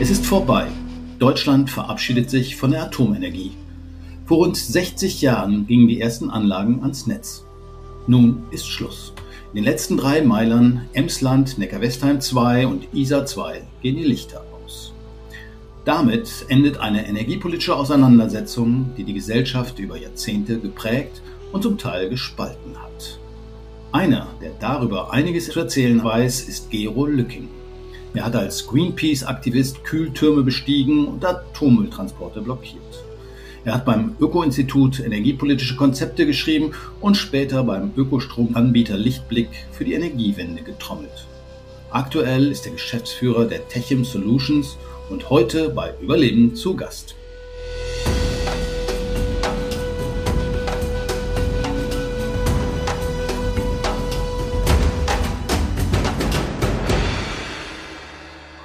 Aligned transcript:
Es 0.00 0.10
ist 0.10 0.26
vorbei. 0.26 0.68
Deutschland 1.18 1.70
verabschiedet 1.70 2.30
sich 2.30 2.56
von 2.56 2.70
der 2.70 2.84
Atomenergie. 2.84 3.52
Vor 4.26 4.38
rund 4.38 4.56
60 4.56 5.20
Jahren 5.22 5.66
gingen 5.66 5.88
die 5.88 6.00
ersten 6.00 6.30
Anlagen 6.30 6.80
ans 6.82 7.06
Netz. 7.06 7.44
Nun 8.06 8.44
ist 8.50 8.68
Schluss. 8.68 9.12
In 9.52 9.56
den 9.56 9.64
letzten 9.64 9.96
drei 9.96 10.22
Meilern 10.22 10.86
Emsland, 10.92 11.58
Neckar-Westheim 11.58 12.20
2 12.20 12.66
und 12.66 12.88
Isar 12.94 13.26
2 13.26 13.62
gehen 13.82 13.96
die 13.96 14.04
Lichter 14.04 14.44
aus. 14.64 14.92
Damit 15.84 16.46
endet 16.48 16.78
eine 16.78 17.06
energiepolitische 17.08 17.74
Auseinandersetzung, 17.74 18.92
die 18.96 19.04
die 19.04 19.14
Gesellschaft 19.14 19.78
über 19.78 19.96
Jahrzehnte 19.96 20.58
geprägt 20.58 21.22
und 21.52 21.62
zum 21.62 21.76
Teil 21.76 22.08
gespalten 22.08 22.76
hat. 22.76 23.18
Einer, 23.90 24.28
der 24.40 24.52
darüber 24.60 25.12
einiges 25.12 25.50
zu 25.50 25.58
erzählen 25.60 26.04
weiß, 26.04 26.42
ist 26.48 26.70
Gero 26.70 27.06
Lücking. 27.06 27.48
Er 28.14 28.24
hat 28.24 28.36
als 28.36 28.66
Greenpeace-Aktivist 28.66 29.84
Kühltürme 29.84 30.42
bestiegen 30.42 31.06
und 31.06 31.24
Atommülltransporte 31.24 32.40
blockiert. 32.40 33.04
Er 33.64 33.74
hat 33.74 33.84
beim 33.84 34.16
Öko-Institut 34.18 35.00
energiepolitische 35.00 35.76
Konzepte 35.76 36.24
geschrieben 36.24 36.72
und 37.00 37.16
später 37.16 37.62
beim 37.64 37.92
Ökostromanbieter 37.96 38.96
Lichtblick 38.96 39.50
für 39.72 39.84
die 39.84 39.92
Energiewende 39.92 40.62
getrommelt. 40.62 41.26
Aktuell 41.90 42.50
ist 42.50 42.66
er 42.66 42.72
Geschäftsführer 42.72 43.44
der 43.44 43.68
Techim 43.68 44.04
Solutions 44.04 44.78
und 45.10 45.28
heute 45.28 45.68
bei 45.70 45.92
Überleben 46.00 46.54
zu 46.54 46.76
Gast. 46.76 47.14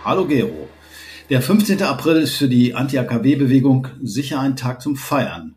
Hallo 0.06 0.28
Gero. 0.28 0.68
Der 1.30 1.42
15. 1.42 1.82
April 1.82 2.18
ist 2.18 2.36
für 2.36 2.50
die 2.50 2.76
Anti-AKW-Bewegung 2.76 3.88
sicher 4.02 4.42
ein 4.42 4.58
Tag 4.58 4.82
zum 4.82 4.98
Feiern. 4.98 5.56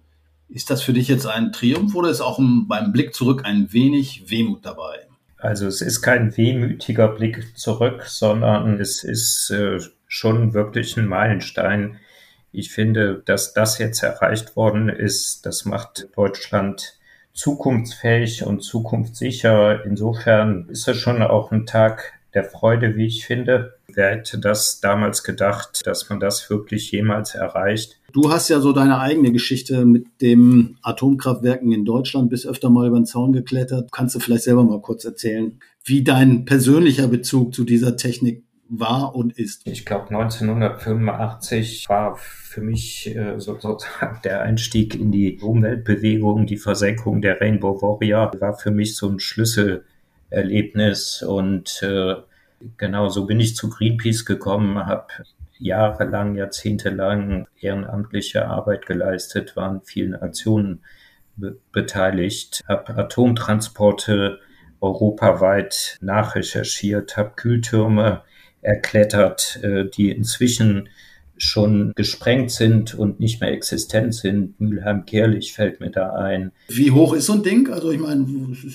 Ist 0.49 0.71
das 0.71 0.83
für 0.83 0.93
dich 0.93 1.09
jetzt 1.09 1.27
ein 1.27 1.51
Triumph 1.51 1.97
oder 1.97 2.11
ist 2.11 2.21
auch 2.21 2.39
beim 2.39 2.93
Blick 2.93 3.13
zurück 3.13 3.43
ein 3.45 3.73
wenig 3.73 4.31
Wehmut 4.31 4.65
dabei? 4.65 5.09
Also 5.39 5.67
es 5.67 5.81
ist 5.81 6.01
kein 6.01 6.37
wehmütiger 6.37 7.09
Blick 7.09 7.59
zurück, 7.59 8.05
sondern 8.07 8.81
es 8.81 9.03
ist 9.03 9.51
äh, 9.51 9.81
schon 10.07 10.55
wirklich 10.55 10.97
ein 10.97 11.09
Meilenstein. 11.09 11.99
Ich 12.53 12.71
finde, 12.71 13.23
dass 13.25 13.53
das 13.53 13.79
jetzt 13.79 14.05
erreicht 14.05 14.55
worden 14.55 14.89
ist, 14.89 15.45
das 15.45 15.65
macht 15.65 16.07
Deutschland 16.15 17.01
zukunftsfähig 17.33 18.47
und 18.47 18.61
zukunftssicher. 18.61 19.85
Insofern 19.85 20.69
ist 20.69 20.87
es 20.87 20.99
schon 20.99 21.21
auch 21.21 21.51
ein 21.51 21.67
Tag 21.67 22.16
der 22.37 22.45
Freude, 22.45 22.97
wie 22.97 23.07
ich 23.07 23.25
finde. 23.25 23.79
Wer 23.93 24.11
hätte 24.11 24.39
das 24.39 24.81
damals 24.81 25.25
gedacht, 25.25 25.81
dass 25.87 26.09
man 26.11 26.21
das 26.21 26.49
wirklich 26.51 26.93
jemals 26.93 27.35
erreicht? 27.35 27.99
Du 28.13 28.31
hast 28.31 28.49
ja 28.51 28.61
so 28.61 28.73
deine 28.73 29.01
eigene 29.01 29.33
Geschichte 29.33 29.87
mit 29.87 30.07
dem 30.21 30.77
Atomkraftwerken 30.83 31.73
in 31.73 31.85
Deutschland, 31.85 32.31
bist 32.31 32.47
öfter 32.47 32.71
mal 32.71 32.87
über 32.87 32.99
den 32.99 33.07
Zaun 33.07 33.33
geklettert. 33.33 33.91
Kannst 33.91 34.15
du 34.15 34.21
vielleicht 34.21 34.45
selber 34.45 34.65
mal 34.65 34.81
kurz 34.81 35.05
erzählen, 35.05 35.59
wie 35.85 36.05
dein 36.05 36.45
persönlicher 36.45 37.09
Bezug 37.09 37.55
zu 37.55 37.65
dieser 37.65 37.97
Technik 37.97 38.45
war 38.69 39.15
und 39.15 39.39
ist? 39.39 39.67
Ich 39.67 39.87
glaube, 39.87 40.09
1985 40.11 41.87
war 41.89 42.17
für 42.17 42.61
mich 42.61 43.15
äh, 43.17 43.39
sozusagen 43.39 44.21
der 44.25 44.43
Einstieg 44.43 44.95
in 44.95 45.11
die 45.11 45.39
Umweltbewegung, 45.41 46.47
die 46.47 46.59
Versenkung 46.59 47.23
der 47.23 47.41
Rainbow 47.41 47.81
Warrior, 47.81 48.31
war 48.41 48.59
für 48.59 48.71
mich 48.71 48.95
so 48.95 49.09
ein 49.09 49.21
Schlüsselerlebnis 50.29 51.23
und 51.23 51.83
äh, 51.83 52.17
Genau, 52.79 53.09
so 53.09 53.27
bin 53.27 53.39
ich 53.41 53.55
zu 53.55 53.69
Greenpeace 53.69 54.25
gekommen, 54.25 54.87
habe 54.87 55.09
jahrelang, 55.59 56.37
jahrzehntelang 56.37 57.47
ehrenamtliche 57.61 58.47
Arbeit 58.47 58.87
geleistet, 58.87 59.57
war 59.57 59.69
an 59.69 59.83
vielen 59.85 60.15
Aktionen 60.15 60.83
be 61.37 61.59
beteiligt, 61.73 62.63
habe 62.67 62.97
Atomtransporte 62.97 64.41
europaweit 64.81 65.99
nachrecherchiert, 66.01 67.17
habe 67.17 67.33
Kühltürme 67.37 68.23
erklettert, 68.63 69.61
äh, 69.63 69.85
die 69.85 70.11
inzwischen 70.11 70.89
schon 71.39 71.93
gesprengt 71.95 72.51
sind 72.51 72.95
und 72.95 73.21
nicht 73.21 73.41
mehr 73.41 73.53
existent 73.53 74.15
sind. 74.15 74.61
Mülheim-Kerlich 74.61 75.53
fällt 75.53 75.81
mir 75.81 75.91
da 75.91 76.13
ein. 76.15 76.53
Wie 76.69 76.91
hoch 76.91 77.15
ist 77.15 77.27
so 77.27 77.35
ein 77.35 77.43
Ding? 77.43 77.71
Also 77.71 77.91
ich 77.91 78.01
meine, 78.01 78.27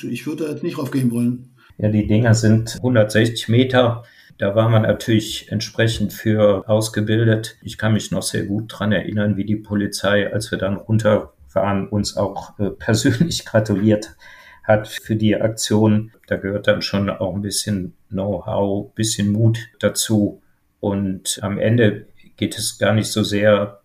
ich 0.09 0.25
würde 0.25 0.45
da 0.45 0.51
jetzt 0.51 0.63
nicht 0.63 0.77
drauf 0.77 0.91
gehen 0.91 1.11
wollen. 1.11 1.49
Ja, 1.77 1.89
die 1.89 2.07
Dinger 2.07 2.33
sind 2.33 2.75
160 2.75 3.49
Meter. 3.49 4.03
Da 4.37 4.55
war 4.55 4.69
man 4.69 4.83
natürlich 4.83 5.51
entsprechend 5.51 6.13
für 6.13 6.67
ausgebildet. 6.67 7.57
Ich 7.61 7.77
kann 7.77 7.93
mich 7.93 8.11
noch 8.11 8.23
sehr 8.23 8.45
gut 8.45 8.65
dran 8.67 8.91
erinnern, 8.91 9.37
wie 9.37 9.45
die 9.45 9.55
Polizei, 9.55 10.31
als 10.31 10.51
wir 10.51 10.57
dann 10.57 10.77
runter 10.77 11.33
waren, 11.53 11.87
uns 11.87 12.17
auch 12.17 12.57
äh, 12.59 12.69
persönlich 12.69 13.45
gratuliert 13.45 14.15
hat 14.63 14.87
für 14.87 15.15
die 15.15 15.35
Aktion. 15.35 16.11
Da 16.27 16.37
gehört 16.37 16.67
dann 16.67 16.81
schon 16.81 17.09
auch 17.09 17.35
ein 17.35 17.41
bisschen 17.41 17.93
Know-how, 18.09 18.93
bisschen 18.93 19.31
Mut 19.31 19.59
dazu. 19.79 20.41
Und 20.79 21.39
am 21.41 21.59
Ende 21.59 22.07
geht 22.41 22.57
es 22.57 22.79
gar 22.79 22.93
nicht 22.93 23.11
so 23.11 23.23
sehr 23.23 23.81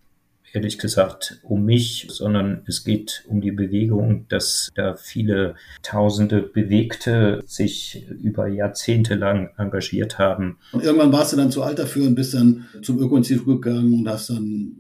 ehrlich 0.55 0.79
gesagt 0.79 1.41
um 1.43 1.67
mich, 1.67 2.07
sondern 2.09 2.63
es 2.67 2.85
geht 2.85 3.23
um 3.29 3.43
die 3.43 3.53
Bewegung, 3.53 4.25
dass 4.31 4.71
da 4.75 4.97
viele 4.97 5.57
tausende 5.83 6.41
Bewegte 6.41 7.43
sich 7.47 8.07
über 8.23 8.49
Jahrzehnte 8.49 9.15
lang 9.15 9.51
engagiert 9.59 10.19
haben. 10.19 10.59
Und 10.73 10.83
irgendwann 10.83 11.13
warst 11.13 11.35
du 11.35 11.37
dann 11.37 11.51
zu 11.51 11.63
alt 11.63 11.79
dafür 11.79 12.07
und 12.07 12.15
bist 12.15 12.33
dann 12.33 12.67
zum 12.81 12.99
Öko-Institut 12.99 13.61
gegangen 13.61 13.93
und 13.93 14.09
hast 14.09 14.31
dann 14.31 14.73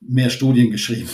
mehr 0.00 0.28
Studien 0.28 0.70
geschrieben. 0.70 1.08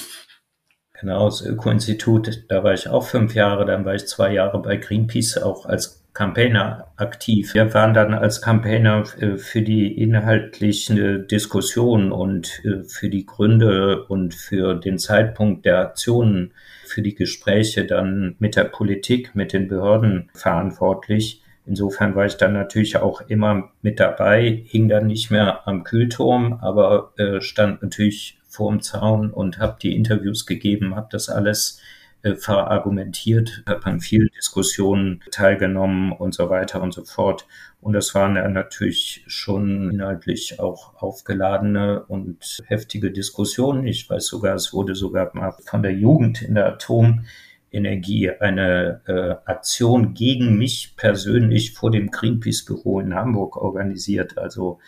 Genau, 1.00 1.26
das 1.26 1.42
Öko-Institut, 1.42 2.46
da 2.48 2.64
war 2.64 2.74
ich 2.74 2.88
auch 2.88 3.06
fünf 3.06 3.36
Jahre, 3.36 3.64
dann 3.64 3.84
war 3.84 3.94
ich 3.94 4.08
zwei 4.08 4.32
Jahre 4.32 4.60
bei 4.60 4.76
Greenpeace 4.76 5.38
auch 5.38 5.66
als 5.66 6.03
Campaigner 6.14 6.86
aktiv. 6.96 7.54
Wir 7.54 7.74
waren 7.74 7.92
dann 7.92 8.14
als 8.14 8.40
Campaigner 8.40 9.02
äh, 9.18 9.36
für 9.36 9.62
die 9.62 10.00
inhaltliche 10.00 11.18
Diskussion 11.18 12.12
und 12.12 12.64
äh, 12.64 12.84
für 12.84 13.10
die 13.10 13.26
Gründe 13.26 14.04
und 14.04 14.32
für 14.32 14.74
den 14.74 14.98
Zeitpunkt 14.98 15.66
der 15.66 15.80
Aktionen, 15.80 16.52
für 16.86 17.02
die 17.02 17.16
Gespräche 17.16 17.84
dann 17.84 18.36
mit 18.38 18.54
der 18.54 18.64
Politik, 18.64 19.34
mit 19.34 19.52
den 19.52 19.66
Behörden 19.66 20.30
verantwortlich. 20.34 21.42
Insofern 21.66 22.14
war 22.14 22.26
ich 22.26 22.36
dann 22.36 22.52
natürlich 22.52 22.96
auch 22.96 23.22
immer 23.22 23.72
mit 23.82 23.98
dabei, 23.98 24.62
hing 24.66 24.88
dann 24.88 25.08
nicht 25.08 25.32
mehr 25.32 25.66
am 25.66 25.82
Kühlturm, 25.82 26.58
aber 26.60 27.12
äh, 27.16 27.40
stand 27.40 27.82
natürlich 27.82 28.38
vor 28.46 28.70
dem 28.70 28.82
Zaun 28.82 29.30
und 29.32 29.58
habe 29.58 29.78
die 29.82 29.96
Interviews 29.96 30.46
gegeben, 30.46 30.94
habe 30.94 31.08
das 31.10 31.28
alles 31.28 31.80
äh, 31.80 31.94
verargumentiert, 32.36 33.62
habe 33.68 33.86
an 33.86 34.00
vielen 34.00 34.28
Diskussionen 34.36 35.22
teilgenommen 35.30 36.12
und 36.12 36.34
so 36.34 36.48
weiter 36.48 36.82
und 36.82 36.92
so 36.92 37.04
fort. 37.04 37.46
Und 37.80 37.92
das 37.92 38.14
waren 38.14 38.36
ja 38.36 38.48
natürlich 38.48 39.24
schon 39.26 39.90
inhaltlich 39.90 40.58
auch 40.58 40.94
aufgeladene 41.02 42.02
und 42.04 42.62
heftige 42.66 43.10
Diskussionen. 43.10 43.86
Ich 43.86 44.08
weiß 44.08 44.26
sogar, 44.26 44.54
es 44.54 44.72
wurde 44.72 44.94
sogar 44.94 45.30
mal 45.34 45.54
von 45.66 45.82
der 45.82 45.92
Jugend 45.92 46.40
in 46.40 46.54
der 46.54 46.66
Atomenergie 46.66 48.30
eine 48.40 49.02
äh, 49.06 49.50
Aktion 49.50 50.14
gegen 50.14 50.56
mich 50.56 50.94
persönlich 50.96 51.74
vor 51.74 51.90
dem 51.90 52.10
Greenpeace-Büro 52.10 53.00
in 53.00 53.14
Hamburg 53.14 53.58
organisiert. 53.58 54.38
Also 54.38 54.78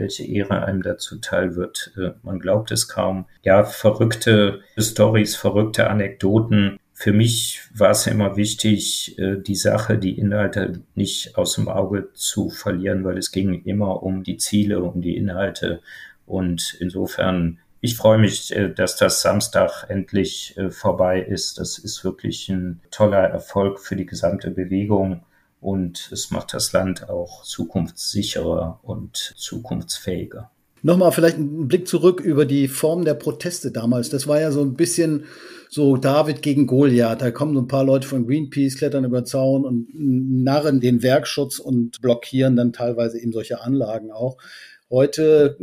welche 0.00 0.24
Ehre 0.24 0.64
einem 0.64 0.82
dazu 0.82 1.18
teil 1.18 1.56
wird. 1.56 1.92
Äh, 1.96 2.12
man 2.22 2.40
glaubt 2.40 2.72
es 2.72 2.88
kaum. 2.88 3.26
Ja, 3.42 3.64
verrückte 3.64 4.60
Stories, 4.78 5.36
verrückte 5.36 5.88
Anekdoten. 5.88 6.78
Für 6.92 7.12
mich 7.12 7.60
war 7.74 7.90
es 7.90 8.06
immer 8.06 8.36
wichtig, 8.36 9.18
äh, 9.18 9.36
die 9.36 9.54
Sache, 9.54 9.98
die 9.98 10.18
Inhalte 10.18 10.80
nicht 10.94 11.36
aus 11.36 11.54
dem 11.54 11.68
Auge 11.68 12.08
zu 12.14 12.48
verlieren, 12.48 13.04
weil 13.04 13.18
es 13.18 13.30
ging 13.30 13.62
immer 13.64 14.02
um 14.02 14.24
die 14.24 14.38
Ziele, 14.38 14.82
um 14.82 15.02
die 15.02 15.16
Inhalte. 15.16 15.80
Und 16.26 16.76
insofern, 16.80 17.58
ich 17.80 17.96
freue 17.96 18.18
mich, 18.18 18.54
äh, 18.56 18.72
dass 18.72 18.96
das 18.96 19.20
Samstag 19.20 19.86
endlich 19.88 20.56
vorbei 20.70 21.20
ist. 21.20 21.58
Das 21.58 21.78
ist 21.78 22.04
wirklich 22.04 22.48
ein 22.48 22.80
toller 22.90 23.24
Erfolg 23.28 23.80
für 23.80 23.96
die 23.96 24.06
gesamte 24.06 24.50
Bewegung 24.50 25.22
und 25.60 26.10
es 26.12 26.30
macht 26.30 26.54
das 26.54 26.72
Land 26.72 27.08
auch 27.08 27.44
zukunftssicherer 27.44 28.80
und 28.82 29.34
zukunftsfähiger. 29.36 30.50
Nochmal 30.82 31.12
vielleicht 31.12 31.36
einen 31.36 31.68
Blick 31.68 31.86
zurück 31.86 32.20
über 32.20 32.46
die 32.46 32.66
Form 32.66 33.04
der 33.04 33.14
Proteste 33.14 33.70
damals. 33.70 34.08
Das 34.08 34.26
war 34.26 34.40
ja 34.40 34.50
so 34.50 34.62
ein 34.62 34.74
bisschen 34.74 35.24
so 35.68 35.98
David 35.98 36.40
gegen 36.40 36.66
Goliath. 36.66 37.20
Da 37.20 37.30
kommen 37.30 37.54
so 37.54 37.60
ein 37.60 37.68
paar 37.68 37.84
Leute 37.84 38.08
von 38.08 38.26
Greenpeace, 38.26 38.76
klettern 38.76 39.04
über 39.04 39.24
Zaun 39.26 39.66
und 39.66 39.88
narren 39.92 40.80
den 40.80 41.02
Werkschutz 41.02 41.58
und 41.58 42.00
blockieren 42.00 42.56
dann 42.56 42.72
teilweise 42.72 43.20
eben 43.20 43.32
solche 43.32 43.60
Anlagen 43.60 44.10
auch. 44.10 44.38
Heute 44.88 45.56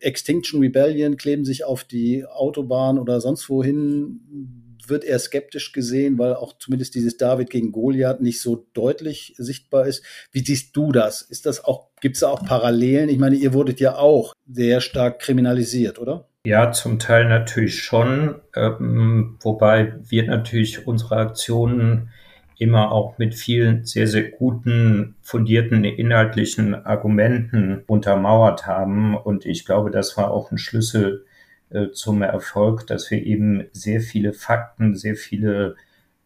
Extinction 0.00 0.60
Rebellion 0.60 1.16
kleben 1.18 1.44
sich 1.44 1.64
auf 1.64 1.84
die 1.84 2.24
Autobahn 2.26 2.98
oder 2.98 3.20
sonst 3.20 3.48
wohin 3.50 4.67
wird 4.88 5.04
eher 5.04 5.18
skeptisch 5.18 5.72
gesehen, 5.72 6.18
weil 6.18 6.34
auch 6.34 6.58
zumindest 6.58 6.94
dieses 6.94 7.16
David 7.16 7.50
gegen 7.50 7.72
Goliath 7.72 8.20
nicht 8.20 8.40
so 8.40 8.66
deutlich 8.74 9.34
sichtbar 9.36 9.86
ist. 9.86 10.04
Wie 10.32 10.44
siehst 10.44 10.76
du 10.76 10.92
das? 10.92 11.22
Ist 11.22 11.46
das 11.46 11.64
auch, 11.64 11.88
gibt 12.00 12.16
es 12.16 12.20
da 12.20 12.28
auch 12.28 12.44
Parallelen? 12.44 13.08
Ich 13.08 13.18
meine, 13.18 13.36
ihr 13.36 13.52
wurdet 13.52 13.80
ja 13.80 13.96
auch 13.96 14.32
sehr 14.46 14.80
stark 14.80 15.18
kriminalisiert, 15.20 15.98
oder? 15.98 16.28
Ja, 16.44 16.72
zum 16.72 16.98
Teil 16.98 17.28
natürlich 17.28 17.82
schon, 17.82 18.36
ähm, 18.56 19.36
wobei 19.42 19.94
wir 20.08 20.24
natürlich 20.24 20.86
unsere 20.86 21.16
Aktionen 21.16 22.10
immer 22.58 22.92
auch 22.92 23.18
mit 23.18 23.34
vielen 23.34 23.84
sehr, 23.84 24.06
sehr 24.06 24.30
guten, 24.30 25.16
fundierten 25.22 25.84
inhaltlichen 25.84 26.74
Argumenten 26.74 27.84
untermauert 27.86 28.66
haben. 28.66 29.16
Und 29.16 29.46
ich 29.46 29.64
glaube, 29.64 29.90
das 29.90 30.16
war 30.16 30.30
auch 30.30 30.50
ein 30.50 30.58
Schlüssel 30.58 31.24
äh, 31.70 31.90
zum 31.92 32.22
Erfolg, 32.22 32.86
dass 32.86 33.10
wir 33.10 33.24
eben 33.24 33.66
sehr 33.72 34.00
viele 34.00 34.32
Fakten, 34.32 34.94
sehr 34.94 35.16
viele 35.16 35.76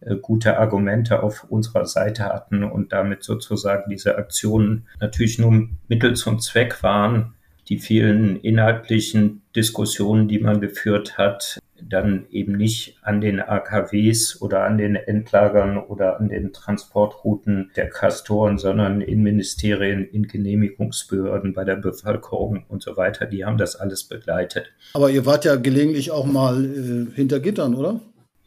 äh, 0.00 0.16
gute 0.16 0.58
Argumente 0.58 1.22
auf 1.22 1.44
unserer 1.44 1.86
Seite 1.86 2.24
hatten 2.24 2.64
und 2.64 2.92
damit 2.92 3.22
sozusagen 3.22 3.90
diese 3.90 4.16
Aktionen 4.16 4.86
natürlich 5.00 5.38
nur 5.38 5.68
Mittel 5.88 6.14
zum 6.14 6.40
Zweck 6.40 6.82
waren, 6.82 7.34
die 7.68 7.78
vielen 7.78 8.36
inhaltlichen 8.40 9.42
Diskussionen, 9.54 10.28
die 10.28 10.38
man 10.38 10.60
geführt 10.60 11.18
hat, 11.18 11.58
dann 11.88 12.26
eben 12.30 12.56
nicht 12.56 12.98
an 13.02 13.20
den 13.20 13.40
AKWs 13.40 14.40
oder 14.40 14.64
an 14.64 14.78
den 14.78 14.96
Endlagern 14.96 15.78
oder 15.78 16.18
an 16.18 16.28
den 16.28 16.52
Transportrouten 16.52 17.70
der 17.76 17.88
Kastoren, 17.88 18.58
sondern 18.58 19.00
in 19.00 19.22
Ministerien, 19.22 20.04
in 20.04 20.28
Genehmigungsbehörden, 20.28 21.54
bei 21.54 21.64
der 21.64 21.76
Bevölkerung 21.76 22.64
und 22.68 22.82
so 22.82 22.96
weiter. 22.96 23.26
Die 23.26 23.44
haben 23.44 23.58
das 23.58 23.76
alles 23.76 24.04
begleitet. 24.04 24.72
Aber 24.94 25.10
ihr 25.10 25.26
wart 25.26 25.44
ja 25.44 25.56
gelegentlich 25.56 26.10
auch 26.10 26.26
mal 26.26 26.64
äh, 26.64 27.14
hinter 27.14 27.40
Gittern, 27.40 27.74
oder? 27.74 28.00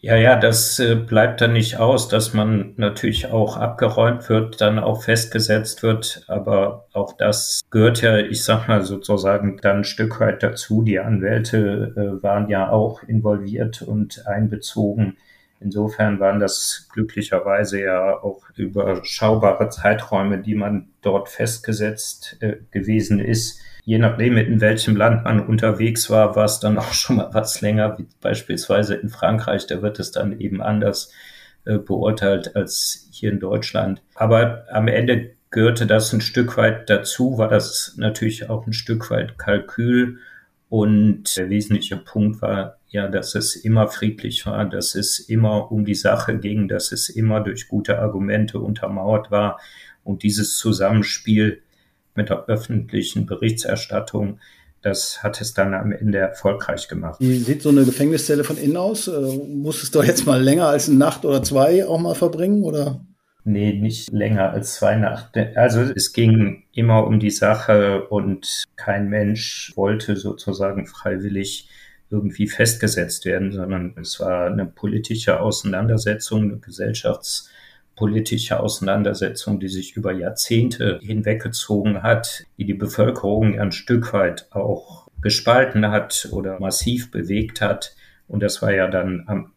Ja, 0.05 0.15
ja, 0.17 0.35
das 0.35 0.77
äh, 0.77 0.93
bleibt 0.93 1.41
dann 1.41 1.53
nicht 1.53 1.79
aus, 1.79 2.07
dass 2.07 2.31
man 2.31 2.75
natürlich 2.77 3.31
auch 3.31 3.57
abgeräumt 3.57 4.29
wird, 4.29 4.61
dann 4.61 4.77
auch 4.77 5.01
festgesetzt 5.01 5.81
wird. 5.81 6.23
Aber 6.27 6.85
auch 6.93 7.13
das 7.17 7.61
gehört 7.71 8.03
ja, 8.03 8.19
ich 8.19 8.43
sag 8.43 8.67
mal 8.67 8.83
sozusagen, 8.83 9.57
dann 9.63 9.77
ein 9.77 9.83
Stück 9.83 10.19
weit 10.19 10.43
dazu. 10.43 10.83
Die 10.83 10.99
Anwälte 10.99 11.95
äh, 11.97 12.21
waren 12.21 12.49
ja 12.49 12.69
auch 12.69 13.01
involviert 13.01 13.81
und 13.81 14.27
einbezogen. 14.27 15.17
Insofern 15.59 16.19
waren 16.19 16.39
das 16.39 16.87
glücklicherweise 16.93 17.81
ja 17.81 18.15
auch 18.21 18.43
überschaubare 18.55 19.69
Zeiträume, 19.69 20.37
die 20.37 20.53
man 20.53 20.89
dort 21.01 21.29
festgesetzt 21.29 22.37
äh, 22.41 22.57
gewesen 22.69 23.19
ist 23.19 23.59
je 23.85 23.99
nachdem, 23.99 24.37
in 24.37 24.59
welchem 24.61 24.95
Land 24.95 25.23
man 25.23 25.45
unterwegs 25.45 26.09
war, 26.09 26.35
war 26.35 26.45
es 26.45 26.59
dann 26.59 26.77
auch 26.79 26.93
schon 26.93 27.17
mal 27.17 27.29
was 27.31 27.61
länger, 27.61 27.97
wie 27.97 28.07
beispielsweise 28.19 28.95
in 28.95 29.09
Frankreich, 29.09 29.67
da 29.67 29.81
wird 29.81 29.99
es 29.99 30.11
dann 30.11 30.39
eben 30.39 30.61
anders 30.61 31.13
äh, 31.63 31.77
beurteilt 31.77 32.55
als 32.55 33.07
hier 33.11 33.31
in 33.31 33.39
Deutschland. 33.39 34.01
Aber 34.15 34.65
am 34.69 34.87
Ende 34.87 35.31
gehörte 35.51 35.87
das 35.87 36.11
ein 36.11 36.21
Stück 36.21 36.57
weit 36.57 36.89
dazu, 36.89 37.37
war 37.37 37.47
das 37.47 37.93
natürlich 37.97 38.49
auch 38.49 38.67
ein 38.67 38.73
Stück 38.73 39.09
weit 39.09 39.37
Kalkül. 39.37 40.19
Und 40.67 41.37
der 41.37 41.49
wesentliche 41.49 41.95
Punkt 41.95 42.41
war 42.41 42.77
ja, 42.89 43.07
dass 43.07 43.35
es 43.35 43.55
immer 43.55 43.87
friedlich 43.87 44.45
war, 44.45 44.65
dass 44.65 44.95
es 44.95 45.19
immer 45.19 45.71
um 45.71 45.85
die 45.85 45.95
Sache 45.95 46.37
ging, 46.39 46.67
dass 46.67 46.91
es 46.91 47.07
immer 47.07 47.39
durch 47.39 47.67
gute 47.67 47.99
Argumente 47.99 48.59
untermauert 48.59 49.31
war. 49.31 49.59
Und 50.03 50.23
dieses 50.23 50.57
Zusammenspiel 50.57 51.61
mit 52.15 52.29
der 52.29 52.45
öffentlichen 52.45 53.25
Berichterstattung. 53.25 54.39
Das 54.81 55.23
hat 55.23 55.41
es 55.41 55.53
dann 55.53 55.73
am 55.73 55.91
Ende 55.91 56.19
erfolgreich 56.19 56.87
gemacht. 56.87 57.17
Wie 57.19 57.39
sieht 57.39 57.63
so 57.63 57.69
eine 57.69 57.85
Gefängniszelle 57.85 58.43
von 58.43 58.57
innen 58.57 58.77
aus? 58.77 59.07
Äh, 59.07 59.19
muss 59.47 59.81
es 59.81 59.91
doch 59.91 60.03
jetzt 60.03 60.25
mal 60.27 60.41
länger 60.41 60.67
als 60.67 60.87
eine 60.87 60.99
Nacht 60.99 61.25
oder 61.25 61.41
zwei 61.41 61.85
auch 61.87 61.99
mal 61.99 62.13
verbringen, 62.13 62.63
oder? 62.63 63.01
Nee, 63.43 63.73
nicht 63.73 64.11
länger 64.11 64.51
als 64.51 64.75
zwei 64.75 64.95
Nächte. 64.95 65.53
Also 65.55 65.81
es 65.81 66.13
ging 66.13 66.63
immer 66.71 67.05
um 67.05 67.19
die 67.19 67.31
Sache 67.31 68.07
und 68.09 68.63
kein 68.75 69.07
Mensch 69.07 69.71
wollte 69.75 70.15
sozusagen 70.15 70.87
freiwillig 70.87 71.69
irgendwie 72.09 72.47
festgesetzt 72.47 73.25
werden, 73.25 73.51
sondern 73.51 73.95
es 73.99 74.19
war 74.19 74.47
eine 74.47 74.65
politische 74.65 75.39
Auseinandersetzung, 75.39 76.43
eine 76.43 76.55
Gesellschafts- 76.57 77.49
politische 77.95 78.59
Auseinandersetzung, 78.59 79.59
die 79.59 79.69
sich 79.69 79.95
über 79.95 80.11
Jahrzehnte 80.11 80.99
hinweggezogen 81.01 82.03
hat, 82.03 82.45
die 82.57 82.65
die 82.65 82.73
Bevölkerung 82.73 83.59
ein 83.59 83.71
Stück 83.71 84.13
weit 84.13 84.47
auch 84.51 85.07
gespalten 85.21 85.89
hat 85.89 86.27
oder 86.31 86.59
massiv 86.59 87.11
bewegt 87.11 87.61
hat. 87.61 87.95
Und 88.27 88.43
das 88.43 88.61
war 88.61 88.73
ja 88.73 88.87
dann 88.87 89.23
am 89.27 89.53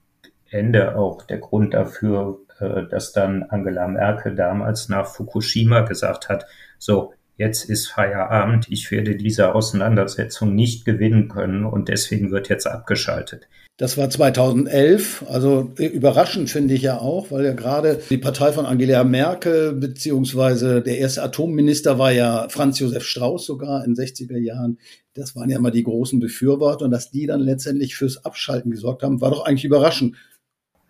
Ende 0.50 0.96
auch 0.96 1.23
der 1.23 1.38
Grund 1.38 1.75
dafür, 1.75 2.40
äh, 2.61 2.85
dass 2.88 3.12
dann 3.12 3.43
Angela 3.43 3.87
Merkel 3.88 4.35
damals 4.35 4.88
nach 4.88 5.06
Fukushima 5.06 5.81
gesagt 5.81 6.29
hat, 6.29 6.46
so, 6.79 7.12
jetzt 7.37 7.69
ist 7.69 7.88
Feierabend, 7.88 8.67
ich 8.70 8.90
werde 8.90 9.17
diese 9.17 9.55
Auseinandersetzung 9.55 10.55
nicht 10.55 10.85
gewinnen 10.85 11.29
können 11.29 11.64
und 11.64 11.88
deswegen 11.88 12.31
wird 12.31 12.49
jetzt 12.49 12.67
abgeschaltet. 12.67 13.49
Das 13.78 13.96
war 13.96 14.10
2011, 14.10 15.25
also 15.28 15.70
überraschend 15.76 16.50
finde 16.50 16.75
ich 16.75 16.82
ja 16.82 16.98
auch, 16.98 17.30
weil 17.30 17.44
ja 17.44 17.52
gerade 17.52 18.00
die 18.10 18.19
Partei 18.19 18.50
von 18.50 18.66
Angela 18.66 19.04
Merkel 19.04 19.72
beziehungsweise 19.72 20.82
der 20.82 20.98
erste 20.98 21.22
Atomminister 21.22 21.96
war 21.96 22.10
ja 22.10 22.48
Franz 22.48 22.80
Josef 22.80 23.04
Strauß 23.04 23.46
sogar 23.46 23.84
in 23.84 23.94
60er 23.94 24.36
Jahren. 24.36 24.80
Das 25.14 25.36
waren 25.36 25.48
ja 25.48 25.58
immer 25.58 25.70
die 25.70 25.84
großen 25.84 26.19
Befürworter 26.19 26.86
und 26.86 26.90
dass 26.90 27.12
die 27.12 27.26
dann 27.26 27.40
letztendlich 27.40 27.94
fürs 27.94 28.25
Abschalten 28.25 28.72
gesorgt 28.72 29.04
haben, 29.04 29.20
war 29.20 29.30
doch 29.30 29.46
eigentlich 29.46 29.64
überraschend. 29.64 30.16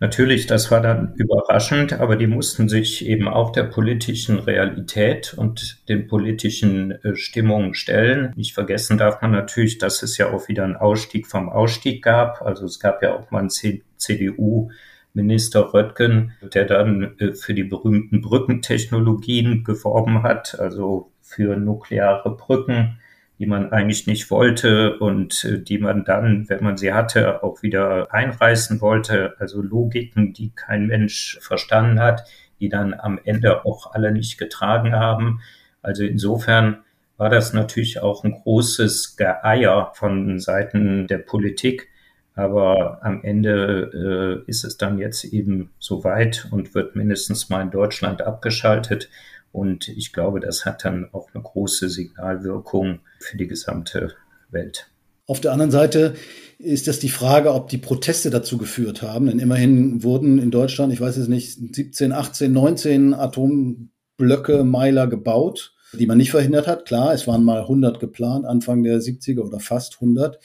Natürlich, 0.01 0.47
das 0.47 0.71
war 0.71 0.81
dann 0.81 1.15
überraschend, 1.17 1.93
aber 1.93 2.15
die 2.15 2.29
mussten 2.29 2.69
sich 2.69 3.05
eben 3.05 3.27
auch 3.27 3.51
der 3.51 3.65
politischen 3.65 4.39
Realität 4.39 5.35
und 5.35 5.89
den 5.89 6.07
politischen 6.07 6.93
äh, 7.03 7.17
Stimmungen 7.17 7.75
stellen. 7.75 8.33
Nicht 8.37 8.55
vergessen 8.55 8.97
darf 8.97 9.21
man 9.23 9.33
natürlich, 9.33 9.79
dass 9.79 10.05
es 10.05 10.17
ja 10.17 10.33
auch 10.33 10.49
wieder 10.49 10.63
einen 10.63 10.77
Ausstieg 10.77 11.27
vom 11.27 11.49
Ausstieg 11.49 12.05
gab. 12.05 12.43
Also 12.43 12.65
es 12.67 12.79
gab 12.79 13.03
ja 13.03 13.15
auch 13.15 13.33
mal 13.33 13.41
einen 13.41 13.51
CDU 13.51 14.71
Minister 15.15 15.75
Röttgen, 15.75 16.33
der 16.55 16.65
dann 16.67 17.19
äh, 17.19 17.33
für 17.33 17.55
die 17.55 17.65
berühmten 17.65 18.21
Brückentechnologien 18.21 19.65
geworben 19.65 20.23
hat, 20.23 20.61
also 20.61 21.11
für 21.23 21.57
nukleare 21.57 22.37
Brücken 22.37 23.01
die 23.39 23.47
man 23.47 23.71
eigentlich 23.73 24.07
nicht 24.07 24.31
wollte 24.31 24.99
und 24.99 25.45
äh, 25.45 25.61
die 25.61 25.79
man 25.79 26.05
dann, 26.05 26.49
wenn 26.49 26.63
man 26.63 26.77
sie 26.77 26.93
hatte, 26.93 27.43
auch 27.43 27.63
wieder 27.63 28.13
einreißen 28.13 28.81
wollte. 28.81 29.35
Also 29.39 29.63
Logiken, 29.63 30.33
die 30.33 30.51
kein 30.55 30.87
Mensch 30.87 31.39
verstanden 31.41 32.01
hat, 32.01 32.25
die 32.61 32.69
dann 32.69 32.95
am 32.95 33.21
Ende 33.25 33.65
auch 33.65 33.93
alle 33.93 34.11
nicht 34.13 34.39
getragen 34.39 34.95
haben. 34.95 35.41
Also 35.83 36.05
insofern 36.05 36.79
war 37.17 37.31
das 37.31 37.53
natürlich 37.53 38.01
auch 38.01 38.25
ein 38.25 38.33
großes 38.33 39.17
Geeier 39.17 39.93
von 39.95 40.39
Seiten 40.39 41.07
der 41.07 41.19
Politik. 41.19 41.89
Aber 42.35 43.01
am 43.03 43.25
Ende 43.25 44.45
äh, 44.47 44.49
ist 44.49 44.65
es 44.65 44.77
dann 44.77 44.99
jetzt 44.99 45.25
eben 45.25 45.73
soweit 45.81 46.47
und 46.53 46.73
wird 46.75 46.95
mindestens 46.95 47.49
mal 47.49 47.63
in 47.63 47.73
Deutschland 47.73 48.23
abgeschaltet. 48.23 49.11
Und 49.59 49.89
ich 49.89 50.13
glaube, 50.13 50.39
das 50.39 50.65
hat 50.65 50.85
dann 50.85 51.09
auch 51.13 51.31
eine 51.35 51.43
große 51.43 51.89
Signalwirkung 51.89 53.01
für 53.19 53.37
die 53.37 53.49
gesamte 53.49 54.13
Welt. 54.51 54.89
Auf 55.27 55.41
der 55.41 55.51
anderen 55.53 55.73
Seite 55.73 56.15
ist 56.59 56.87
das 56.87 57.01
die 57.01 57.09
Frage, 57.09 57.53
ob 57.53 57.69
die 57.69 57.79
Proteste 57.79 58.31
dazu 58.31 58.57
geführt 58.57 59.03
haben. 59.03 59.27
Denn 59.27 59.41
immerhin 59.41 60.05
wurden 60.05 60.39
in 60.39 60.53
Deutschland, 60.53 60.93
ich 60.93 61.01
weiß 61.01 61.17
es 61.17 61.27
nicht, 61.27 61.59
17, 61.75 62.13
18, 62.13 62.53
19 62.53 63.15
Atomblöcke 63.15 64.63
Meiler 64.63 65.09
gebaut, 65.09 65.75
die 65.93 66.07
man 66.07 66.19
nicht 66.19 66.31
verhindert 66.31 66.69
hat. 66.69 66.85
Klar, 66.85 67.13
es 67.13 67.27
waren 67.27 67.43
mal 67.43 67.63
100 67.63 67.99
geplant, 67.99 68.47
Anfang 68.47 68.85
der 68.85 69.01
70er 69.01 69.41
oder 69.41 69.59
fast 69.59 69.95
100. 69.95 70.39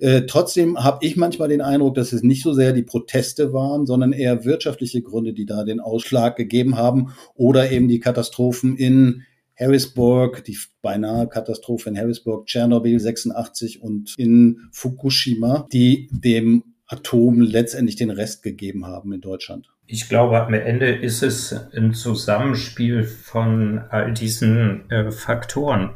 Äh, 0.00 0.22
trotzdem 0.22 0.82
habe 0.82 1.04
ich 1.04 1.16
manchmal 1.16 1.48
den 1.48 1.60
Eindruck, 1.60 1.94
dass 1.94 2.12
es 2.12 2.22
nicht 2.22 2.42
so 2.42 2.54
sehr 2.54 2.72
die 2.72 2.82
Proteste 2.82 3.52
waren, 3.52 3.86
sondern 3.86 4.12
eher 4.12 4.44
wirtschaftliche 4.44 5.02
Gründe, 5.02 5.34
die 5.34 5.46
da 5.46 5.64
den 5.64 5.78
Ausschlag 5.78 6.36
gegeben 6.36 6.76
haben 6.76 7.12
oder 7.34 7.70
eben 7.70 7.86
die 7.88 8.00
Katastrophen 8.00 8.76
in 8.76 9.24
Harrisburg, 9.58 10.42
die 10.44 10.56
beinahe 10.80 11.28
Katastrophe 11.28 11.90
in 11.90 11.98
Harrisburg, 11.98 12.46
Tschernobyl 12.46 12.98
86 12.98 13.82
und 13.82 14.14
in 14.16 14.68
Fukushima, 14.72 15.68
die 15.70 16.08
dem 16.10 16.64
Atom 16.86 17.42
letztendlich 17.42 17.96
den 17.96 18.10
Rest 18.10 18.42
gegeben 18.42 18.86
haben 18.86 19.12
in 19.12 19.20
Deutschland. 19.20 19.68
Ich 19.86 20.08
glaube, 20.08 20.40
am 20.40 20.54
Ende 20.54 20.86
ist 20.86 21.22
es 21.22 21.52
ein 21.74 21.92
Zusammenspiel 21.92 23.04
von 23.04 23.78
all 23.90 24.14
diesen 24.14 24.88
äh, 24.90 25.10
Faktoren 25.10 25.90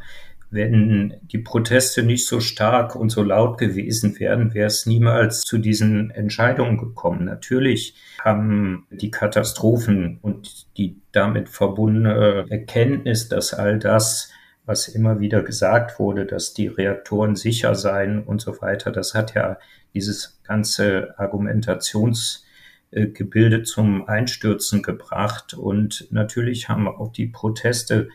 wenn 0.54 1.16
die 1.22 1.38
Proteste 1.38 2.02
nicht 2.02 2.26
so 2.26 2.40
stark 2.40 2.96
und 2.96 3.10
so 3.10 3.22
laut 3.22 3.58
gewesen 3.58 4.18
wären, 4.18 4.54
wäre 4.54 4.68
es 4.68 4.86
niemals 4.86 5.42
zu 5.42 5.58
diesen 5.58 6.10
Entscheidungen 6.10 6.78
gekommen. 6.78 7.24
Natürlich 7.24 7.96
haben 8.22 8.86
die 8.90 9.10
Katastrophen 9.10 10.18
und 10.22 10.66
die 10.76 11.00
damit 11.12 11.48
verbundene 11.48 12.46
Erkenntnis, 12.48 13.28
dass 13.28 13.52
all 13.52 13.78
das, 13.78 14.30
was 14.64 14.88
immer 14.88 15.20
wieder 15.20 15.42
gesagt 15.42 15.98
wurde, 15.98 16.24
dass 16.24 16.54
die 16.54 16.68
Reaktoren 16.68 17.36
sicher 17.36 17.74
seien 17.74 18.22
und 18.22 18.40
so 18.40 18.60
weiter, 18.62 18.90
das 18.90 19.14
hat 19.14 19.34
ja 19.34 19.58
dieses 19.92 20.40
ganze 20.44 21.18
Argumentations 21.18 22.46
äh, 22.90 23.08
Gebilde 23.08 23.62
zum 23.64 24.08
Einstürzen 24.08 24.82
gebracht. 24.82 25.54
Und 25.54 26.06
natürlich 26.10 26.68
haben 26.68 26.88
auch 26.88 27.12
die 27.12 27.26
Proteste 27.26 28.08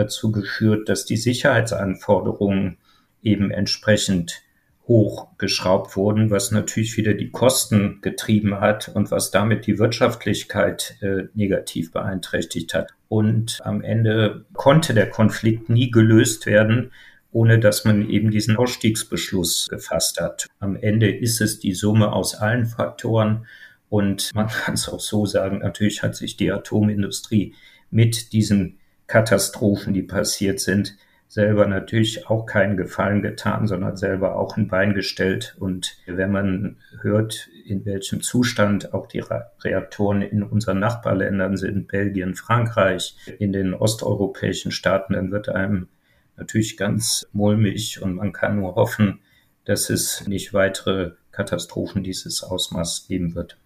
dazu 0.00 0.32
geführt, 0.32 0.88
dass 0.88 1.04
die 1.04 1.16
Sicherheitsanforderungen 1.16 2.78
eben 3.22 3.50
entsprechend 3.50 4.42
hochgeschraubt 4.90 5.96
wurden, 5.96 6.30
was 6.30 6.50
natürlich 6.50 6.96
wieder 6.96 7.14
die 7.14 7.30
Kosten 7.30 8.00
getrieben 8.02 8.60
hat 8.60 8.88
und 8.88 9.12
was 9.12 9.30
damit 9.30 9.68
die 9.68 9.78
Wirtschaftlichkeit 9.78 10.96
äh, 11.00 11.28
negativ 11.34 11.92
beeinträchtigt 11.92 12.74
hat. 12.74 12.92
Und 13.08 13.60
am 13.62 13.82
Ende 13.82 14.46
konnte 14.52 14.92
der 14.92 15.08
Konflikt 15.08 15.68
nie 15.68 15.92
gelöst 15.92 16.44
werden, 16.46 16.90
ohne 17.30 17.60
dass 17.60 17.84
man 17.84 18.10
eben 18.10 18.32
diesen 18.32 18.56
Ausstiegsbeschluss 18.56 19.68
gefasst 19.70 20.20
hat. 20.20 20.48
Am 20.58 20.74
Ende 20.74 21.08
ist 21.08 21.40
es 21.40 21.60
die 21.60 21.74
Summe 21.74 22.12
aus 22.12 22.34
allen 22.34 22.66
Faktoren 22.66 23.46
und 23.88 24.34
man 24.34 24.48
kann 24.64 24.74
es 24.74 24.88
auch 24.88 24.98
so 24.98 25.24
sagen, 25.24 25.58
natürlich 25.58 26.02
hat 26.02 26.16
sich 26.16 26.36
die 26.36 26.50
Atomindustrie 26.50 27.54
mit 27.92 28.32
diesen 28.32 28.79
Katastrophen, 29.10 29.92
die 29.92 30.04
passiert 30.04 30.60
sind, 30.60 30.96
selber 31.26 31.66
natürlich 31.66 32.28
auch 32.28 32.46
keinen 32.46 32.76
Gefallen 32.76 33.22
getan, 33.22 33.66
sondern 33.66 33.96
selber 33.96 34.36
auch 34.36 34.56
ein 34.56 34.68
Bein 34.68 34.94
gestellt. 34.94 35.56
Und 35.58 35.96
wenn 36.06 36.30
man 36.30 36.76
hört, 37.00 37.48
in 37.66 37.84
welchem 37.84 38.20
Zustand 38.20 38.94
auch 38.94 39.08
die 39.08 39.24
Reaktoren 39.64 40.22
in 40.22 40.44
unseren 40.44 40.78
Nachbarländern 40.78 41.56
sind, 41.56 41.88
Belgien, 41.88 42.36
Frankreich, 42.36 43.16
in 43.40 43.52
den 43.52 43.74
osteuropäischen 43.74 44.70
Staaten, 44.70 45.14
dann 45.14 45.32
wird 45.32 45.48
einem 45.48 45.88
natürlich 46.36 46.76
ganz 46.76 47.26
mulmig 47.32 48.00
und 48.00 48.14
man 48.14 48.32
kann 48.32 48.60
nur 48.60 48.76
hoffen, 48.76 49.18
dass 49.64 49.90
es 49.90 50.28
nicht 50.28 50.54
weitere 50.54 51.14
Katastrophen 51.32 52.04
dieses 52.04 52.44
Ausmaß 52.44 53.06
geben 53.08 53.34
wird. 53.34 53.59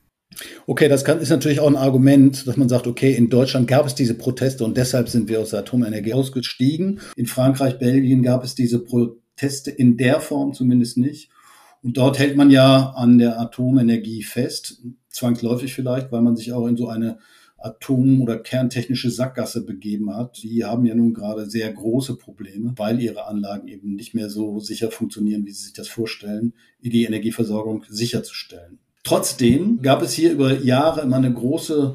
Okay, 0.67 0.89
das 0.89 1.05
kann, 1.05 1.21
ist 1.21 1.31
natürlich 1.31 1.61
auch 1.61 1.67
ein 1.67 1.77
Argument, 1.77 2.47
dass 2.47 2.57
man 2.57 2.69
sagt, 2.69 2.87
okay, 2.87 3.15
in 3.15 3.31
Deutschland 3.31 3.69
gab 3.69 3.87
es 3.87 3.95
diese 3.95 4.15
Proteste 4.15 4.65
und 4.65 4.77
deshalb 4.77 5.09
sind 5.09 5.29
wir 5.29 5.41
aus 5.41 5.51
der 5.51 5.61
Atomenergie 5.61 6.15
ausgestiegen. 6.15 7.01
In 7.17 7.27
Frankreich, 7.27 7.79
Belgien 7.79 8.23
gab 8.23 8.45
es 8.45 8.55
diese 8.55 8.79
Proteste 8.79 9.71
in 9.71 9.97
der 9.97 10.21
Form 10.21 10.53
zumindest 10.53 10.97
nicht. 10.97 11.31
Und 11.83 11.99
dort 11.99 12.19
hält 12.19 12.37
man 12.37 12.51
ja 12.51 12.95
an 12.97 13.19
der 13.19 13.39
Atomenergie 13.39 14.23
fest, 14.23 14.81
zwangsläufig 15.11 15.75
vielleicht, 15.75 16.11
weil 16.13 16.23
man 16.23 16.37
sich 16.37 16.53
auch 16.53 16.67
in 16.67 16.77
so 16.77 16.89
eine 16.89 17.19
Atom- 17.65 18.21
oder 18.21 18.39
kerntechnische 18.39 19.11
Sackgasse 19.11 19.65
begeben 19.65 20.15
hat. 20.15 20.43
Die 20.43 20.65
haben 20.65 20.85
ja 20.85 20.95
nun 20.95 21.15
gerade 21.15 21.49
sehr 21.49 21.73
große 21.73 22.17
Probleme, 22.17 22.75
weil 22.77 23.01
ihre 23.01 23.27
Anlagen 23.27 23.69
eben 23.69 23.95
nicht 23.95 24.15
mehr 24.15 24.29
so 24.29 24.61
sicher 24.61 24.91
funktionieren, 24.91 25.47
wie 25.47 25.53
sie 25.53 25.65
sich 25.65 25.73
das 25.73 25.89
vorstellen, 25.89 26.53
die 26.81 27.05
Energieversorgung 27.05 27.85
sicherzustellen. 27.89 28.79
Trotzdem 29.05 29.81
gab 29.83 30.03
es 30.03 30.15
hier 30.15 30.33
über 30.33 30.61
Jahre 30.61 31.03
immer 31.03 31.17
eine 31.17 31.33
große, 31.33 31.95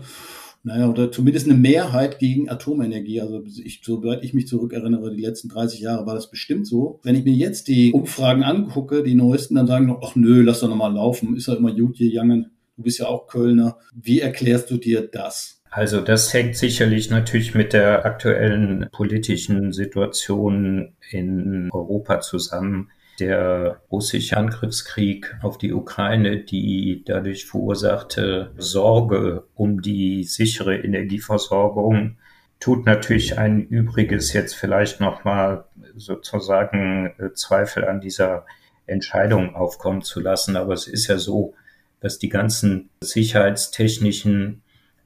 naja, 0.63 0.87
oder 0.87 1.11
zumindest 1.11 1.47
eine 1.47 1.57
Mehrheit 1.57 2.19
gegen 2.19 2.49
Atomenergie. 2.49 3.19
Also 3.19 3.43
ich, 3.63 3.81
soweit 3.83 4.23
ich 4.23 4.35
mich 4.35 4.47
zurückerinnere, 4.47 5.13
die 5.13 5.23
letzten 5.23 5.49
30 5.49 5.79
Jahre 5.79 6.05
war 6.05 6.13
das 6.13 6.29
bestimmt 6.29 6.67
so. 6.67 6.99
Wenn 7.01 7.15
ich 7.15 7.25
mir 7.25 7.33
jetzt 7.33 7.67
die 7.67 7.91
Umfragen 7.91 8.43
angucke, 8.43 9.01
die 9.01 9.15
neuesten, 9.15 9.55
dann 9.55 9.65
sagen 9.65 9.87
noch, 9.87 10.01
ach 10.03 10.15
nö, 10.15 10.43
lass 10.43 10.59
doch 10.59 10.69
nochmal 10.69 10.93
laufen, 10.93 11.35
ist 11.35 11.47
ja 11.47 11.55
immer 11.55 11.73
gut 11.73 11.97
hier, 11.97 12.09
Jangen. 12.09 12.51
Du 12.77 12.83
bist 12.83 12.99
ja 12.99 13.07
auch 13.07 13.25
Kölner. 13.27 13.77
Wie 13.93 14.19
erklärst 14.19 14.69
du 14.69 14.77
dir 14.77 15.01
das? 15.01 15.59
Also 15.71 16.01
das 16.01 16.31
hängt 16.33 16.55
sicherlich 16.55 17.09
natürlich 17.09 17.55
mit 17.55 17.73
der 17.73 18.05
aktuellen 18.05 18.87
politischen 18.91 19.71
Situation 19.71 20.93
in 21.11 21.69
Europa 21.71 22.21
zusammen 22.21 22.89
der 23.19 23.81
russische 23.91 24.37
Angriffskrieg 24.37 25.35
auf 25.41 25.57
die 25.57 25.73
Ukraine, 25.73 26.39
die 26.39 27.03
dadurch 27.05 27.45
verursachte 27.45 28.51
Sorge 28.57 29.43
um 29.55 29.81
die 29.81 30.23
sichere 30.23 30.77
Energieversorgung, 30.77 32.17
tut 32.59 32.85
natürlich 32.85 33.37
ein 33.37 33.61
Übriges 33.61 34.33
jetzt 34.33 34.55
vielleicht 34.55 34.99
nochmal 34.99 35.65
sozusagen 35.95 37.13
äh, 37.17 37.33
Zweifel 37.33 37.85
an 37.85 38.01
dieser 38.01 38.45
Entscheidung 38.85 39.55
aufkommen 39.55 40.01
zu 40.01 40.19
lassen. 40.19 40.55
Aber 40.55 40.73
es 40.73 40.87
ist 40.87 41.07
ja 41.07 41.17
so, 41.17 41.53
dass 42.01 42.19
die 42.19 42.29
ganzen 42.29 42.89
sicherheitstechnischen 43.01 44.61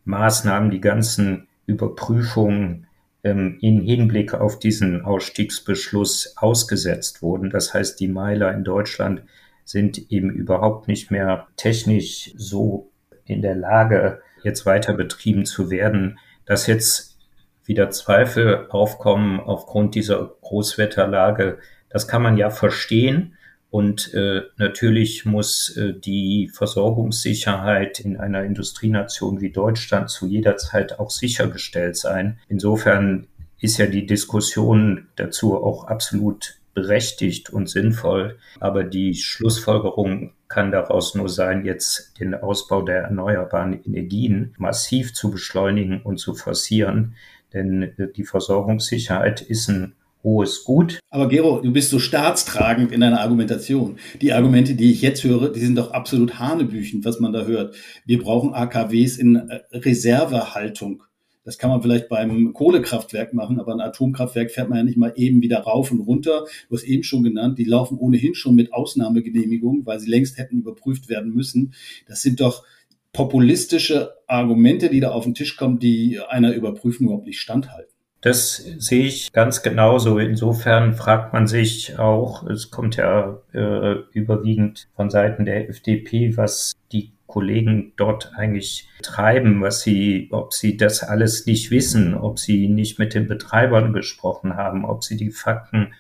Maßnahmen, 0.05 0.71
die 0.71 0.81
ganzen 0.81 1.47
Überprüfungen 1.65 2.87
ähm, 3.23 3.57
in 3.61 3.81
Hinblick 3.81 4.33
auf 4.33 4.59
diesen 4.59 5.03
Ausstiegsbeschluss 5.03 6.35
ausgesetzt 6.37 7.21
wurden. 7.21 7.49
Das 7.49 7.73
heißt, 7.73 7.99
die 7.99 8.07
Meiler 8.07 8.53
in 8.53 8.63
Deutschland 8.63 9.23
sind 9.65 10.11
eben 10.11 10.29
überhaupt 10.29 10.87
nicht 10.87 11.09
mehr 11.09 11.47
technisch 11.55 12.33
so 12.35 12.91
in 13.25 13.41
der 13.41 13.55
Lage, 13.55 14.21
jetzt 14.43 14.65
weiter 14.65 14.93
betrieben 14.93 15.45
zu 15.45 15.69
werden, 15.69 16.19
dass 16.45 16.67
jetzt 16.67 17.17
wieder 17.65 17.89
Zweifel 17.89 18.67
aufkommen 18.69 19.39
aufgrund 19.39 19.95
dieser 19.95 20.35
Großwetterlage. 20.41 21.59
Das 21.89 22.07
kann 22.07 22.21
man 22.21 22.35
ja 22.35 22.49
verstehen. 22.49 23.37
Und 23.73 24.13
äh, 24.13 24.43
natürlich 24.57 25.25
muss 25.25 25.75
äh, 25.77 25.95
die 25.95 26.47
Versorgungssicherheit 26.53 27.99
in 27.99 28.17
einer 28.17 28.43
Industrienation 28.43 29.41
wie 29.41 29.49
Deutschland 29.49 30.11
zu 30.11 30.27
jeder 30.27 30.57
Zeit 30.57 30.99
auch 30.99 31.09
sichergestellt 31.09 31.97
sein. 31.97 32.37
Insofern 32.47 33.25
ist 33.59 33.79
ja 33.79 33.87
die 33.87 34.05
Diskussion 34.05 35.07
dazu 35.15 35.57
auch 35.57 35.85
absolut 35.85 36.59
berechtigt 36.75 37.49
und 37.49 37.67
sinnvoll. 37.67 38.37
Aber 38.59 38.83
die 38.83 39.15
Schlussfolgerung 39.15 40.33
kann 40.47 40.71
daraus 40.71 41.15
nur 41.15 41.27
sein, 41.27 41.65
jetzt 41.65 42.19
den 42.19 42.35
Ausbau 42.35 42.83
der 42.83 43.05
erneuerbaren 43.05 43.83
Energien 43.83 44.53
massiv 44.59 45.15
zu 45.15 45.31
beschleunigen 45.31 46.03
und 46.03 46.17
zu 46.17 46.35
forcieren. 46.35 47.15
Denn 47.53 47.81
äh, 47.97 48.07
die 48.15 48.25
Versorgungssicherheit 48.25 49.41
ist 49.41 49.67
ein 49.67 49.95
hohes 50.23 50.63
Gut. 50.63 50.99
Aber 51.09 51.27
Gero, 51.27 51.59
du 51.59 51.71
bist 51.71 51.89
so 51.89 51.99
staatstragend 51.99 52.91
in 52.91 53.01
deiner 53.01 53.21
Argumentation. 53.21 53.97
Die 54.21 54.33
Argumente, 54.33 54.75
die 54.75 54.91
ich 54.91 55.01
jetzt 55.01 55.23
höre, 55.23 55.49
die 55.49 55.59
sind 55.59 55.77
doch 55.77 55.91
absolut 55.91 56.39
hanebüchend, 56.39 57.05
was 57.05 57.19
man 57.19 57.33
da 57.33 57.45
hört. 57.45 57.75
Wir 58.05 58.19
brauchen 58.19 58.53
AKWs 58.53 59.17
in 59.17 59.35
äh, 59.35 59.61
Reservehaltung. 59.71 61.03
Das 61.45 61.57
kann 61.57 61.69
man 61.69 61.81
vielleicht 61.81 62.07
beim 62.07 62.53
Kohlekraftwerk 62.53 63.33
machen, 63.33 63.59
aber 63.59 63.73
ein 63.73 63.81
Atomkraftwerk 63.81 64.49
fährt 64.49 64.69
man 64.69 64.77
ja 64.77 64.83
nicht 64.85 64.97
mal 64.97 65.11
eben 65.17 65.41
wieder 65.41 65.59
rauf 65.59 65.91
und 65.91 65.99
runter. 65.99 66.45
Du 66.69 66.75
hast 66.75 66.83
eben 66.83 67.03
schon 67.03 67.23
genannt, 67.23 67.59
die 67.59 67.65
laufen 67.65 67.97
ohnehin 67.97 68.33
schon 68.33 68.55
mit 68.55 68.71
Ausnahmegenehmigung, 68.71 69.85
weil 69.85 69.99
sie 69.99 70.09
längst 70.09 70.37
hätten 70.37 70.59
überprüft 70.59 71.09
werden 71.09 71.33
müssen. 71.33 71.73
Das 72.07 72.21
sind 72.21 72.39
doch 72.39 72.63
populistische 73.11 74.13
Argumente, 74.25 74.89
die 74.89 75.01
da 75.01 75.11
auf 75.11 75.25
den 75.25 75.35
Tisch 75.35 75.57
kommen, 75.57 75.79
die 75.79 76.19
einer 76.19 76.53
Überprüfung 76.53 77.07
überhaupt 77.07 77.27
nicht 77.27 77.39
standhalten. 77.39 77.93
Das 78.23 78.55
sehe 78.55 79.05
ich 79.05 79.33
ganz 79.33 79.63
genauso. 79.63 80.17
Insofern 80.17 80.93
fragt 80.93 81.33
man 81.33 81.45
sich 81.45 81.99
auch, 81.99 82.47
es 82.47 82.71
kommt 82.71 82.95
ja 82.95 83.37
äh, 83.53 83.95
überwiegend 84.13 84.87
von 84.95 85.09
Seiten 85.09 85.43
der 85.43 85.67
FDP, 85.69 86.37
was 86.37 86.71
die 86.93 87.11
Kollegen 87.27 87.91
dort 87.97 88.31
eigentlich 88.37 88.87
treiben, 89.01 89.61
was 89.61 89.81
sie, 89.81 90.29
ob 90.31 90.53
sie 90.53 90.77
das 90.77 91.03
alles 91.03 91.45
nicht 91.47 91.69
wissen, 91.69 92.15
ob 92.15 92.39
sie 92.39 92.69
nicht 92.69 92.97
mit 92.97 93.13
den 93.13 93.27
Betreibern 93.27 93.91
gesprochen 93.91 94.55
haben, 94.55 94.85
ob 94.85 95.03
sie 95.03 95.17
die 95.17 95.31
Fakten 95.31 95.93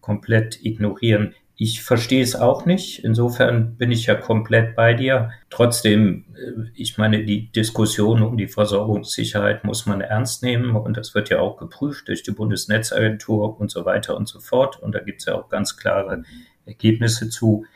komplett 0.00 0.58
ignorieren. 0.64 1.36
Ich 1.60 1.82
verstehe 1.82 2.22
es 2.22 2.36
auch 2.36 2.66
nicht. 2.66 3.02
Insofern 3.02 3.74
bin 3.74 3.90
ich 3.90 4.06
ja 4.06 4.14
komplett 4.14 4.76
bei 4.76 4.94
dir. 4.94 5.32
Trotzdem, 5.50 6.24
äh, 6.36 6.70
ich 6.72 6.98
meine, 6.98 7.24
die 7.24 7.50
Diskussion 7.50 8.22
um 8.22 8.36
die 8.36 8.46
Versorgungssicherheit 8.46 9.64
muss 9.64 9.84
man 9.84 10.00
ernst 10.00 10.44
nehmen 10.44 10.76
und 10.76 10.96
das 10.96 11.16
wird 11.16 11.30
ja 11.30 11.40
auch 11.40 11.56
geprüft 11.56 12.06
durch 12.06 12.22
die 12.22 12.30
Bundesnetzagentur 12.30 13.60
und 13.60 13.72
so 13.72 13.84
weiter 13.84 14.16
und 14.16 14.28
so 14.28 14.38
fort. 14.38 14.80
Und 14.80 14.94
da 14.94 15.00
gibt 15.00 15.18
es 15.18 15.26
ja 15.26 15.34
auch 15.34 15.48
ganz 15.48 15.76
klare 15.76 16.22
Ergebnisse 16.64 17.28
zu. 17.28 17.66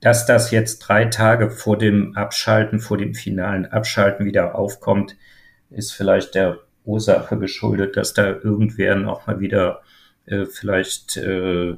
Dass 0.00 0.24
das 0.24 0.50
jetzt 0.50 0.78
drei 0.78 1.04
Tage 1.04 1.50
vor 1.50 1.76
dem 1.76 2.16
Abschalten, 2.16 2.80
vor 2.80 2.96
dem 2.96 3.12
finalen 3.12 3.66
Abschalten 3.66 4.24
wieder 4.24 4.54
aufkommt, 4.54 5.14
ist 5.68 5.92
vielleicht 5.92 6.34
der 6.34 6.60
Ursache 6.86 7.38
geschuldet, 7.38 7.98
dass 7.98 8.14
da 8.14 8.28
irgendwer 8.28 8.96
noch 8.96 9.26
mal 9.26 9.40
wieder 9.40 9.82
äh, 10.30 10.46
vielleicht 10.46 11.16
äh, 11.16 11.74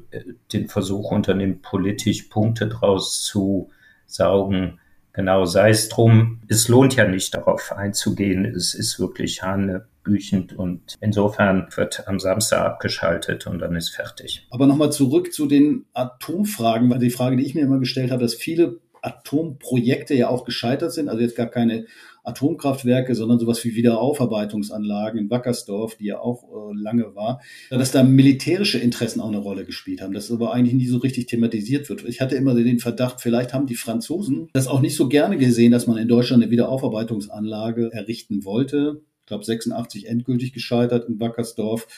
den 0.53 0.69
Versuch 0.69 1.11
unternimmt, 1.11 1.63
politisch 1.63 2.25
Punkte 2.25 2.69
draus 2.69 3.25
zu 3.25 3.71
saugen. 4.07 4.79
Genau, 5.15 5.45
sei 5.45 5.71
es 5.71 5.89
drum. 5.89 6.41
Es 6.49 6.69
lohnt 6.69 6.97
ja 6.97 7.07
nicht 7.07 7.35
darauf 7.35 7.73
einzugehen. 7.73 8.45
Es 8.45 8.75
ist 8.75 8.99
wirklich 8.99 9.43
hanebüchend 9.43 10.53
und 10.53 10.97
insofern 11.01 11.69
wird 11.75 12.09
am 12.09 12.19
Samstag 12.19 12.65
abgeschaltet 12.65 13.47
und 13.47 13.59
dann 13.59 13.77
ist 13.77 13.91
fertig. 13.91 14.47
Aber 14.51 14.67
nochmal 14.67 14.93
zurück 14.93 15.33
zu 15.33 15.47
den 15.47 15.87
Atomfragen, 15.93 16.91
weil 16.91 16.99
die 16.99 17.11
Frage, 17.11 17.37
die 17.37 17.45
ich 17.45 17.55
mir 17.55 17.63
immer 17.63 17.79
gestellt 17.79 18.11
habe, 18.11 18.23
dass 18.23 18.35
viele 18.35 18.81
Atomprojekte 19.03 20.15
ja 20.15 20.29
auch 20.29 20.45
gescheitert 20.45 20.93
sind. 20.93 21.09
Also 21.09 21.21
jetzt 21.21 21.37
gar 21.37 21.49
keine 21.49 21.87
Atomkraftwerke, 22.25 23.15
sondern 23.15 23.39
sowas 23.39 23.65
wie 23.65 23.75
Wiederaufarbeitungsanlagen 23.75 25.19
in 25.19 25.31
Wackersdorf, 25.31 25.97
die 25.97 26.07
ja 26.07 26.21
auch 26.21 26.45
äh, 26.45 26.81
lange 26.81 27.15
war, 27.17 27.41
dass 27.71 27.91
da 27.91 28.05
militärische 28.05 28.79
Interessen 28.79 29.21
auch 29.21 29.29
eine 29.29 29.39
Rolle 29.39 29.65
gespielt 29.65 30.01
haben, 30.01 30.15
das 30.15 30.31
aber 30.31 30.53
eigentlich 30.53 30.75
nie 30.75 30.87
so 30.87 30.99
richtig 30.99 31.27
thematisiert 31.27 31.89
wird. 31.89 32.05
Ich 32.05 32.21
hatte 32.21 32.37
immer 32.37 32.55
den 32.55 32.79
Verdacht, 32.79 33.21
vielleicht 33.21 33.53
haben 33.53 33.67
die 33.67 33.75
Franzosen 33.75 34.49
das 34.53 34.69
auch 34.69 34.81
nicht 34.81 34.97
so 34.97 35.09
gerne 35.09 35.37
gesehen, 35.37 35.73
dass 35.73 35.87
man 35.87 35.99
in 35.99 36.09
Deutschland 36.09 36.43
eine 36.43 36.53
Wiederaufarbeitungsanlage 36.53 37.91
errichten 37.93 38.45
wollte. 38.45 39.03
Ich 39.21 39.27
glaube 39.27 39.45
86 39.45 40.07
endgültig 40.07 40.53
gescheitert 40.53 41.09
in 41.09 41.19
Wackersdorf 41.19 41.89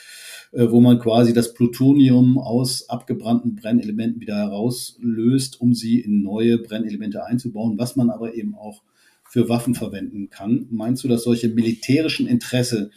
wo 0.57 0.79
man 0.79 0.99
quasi 0.99 1.33
das 1.33 1.53
Plutonium 1.53 2.37
aus 2.37 2.89
abgebrannten 2.89 3.55
Brennelementen 3.55 4.21
wieder 4.21 4.37
herauslöst, 4.37 5.59
um 5.59 5.73
sie 5.73 5.99
in 5.99 6.21
neue 6.21 6.57
Brennelemente 6.57 7.25
einzubauen, 7.25 7.77
was 7.77 7.95
man 7.95 8.09
aber 8.09 8.35
eben 8.35 8.55
auch 8.55 8.81
für 9.27 9.49
Waffen 9.49 9.75
verwenden 9.75 10.29
kann. 10.29 10.67
Meinst 10.69 11.03
du, 11.03 11.07
dass 11.07 11.23
solche 11.23 11.49
militärischen 11.49 12.27
Interesse 12.27 12.91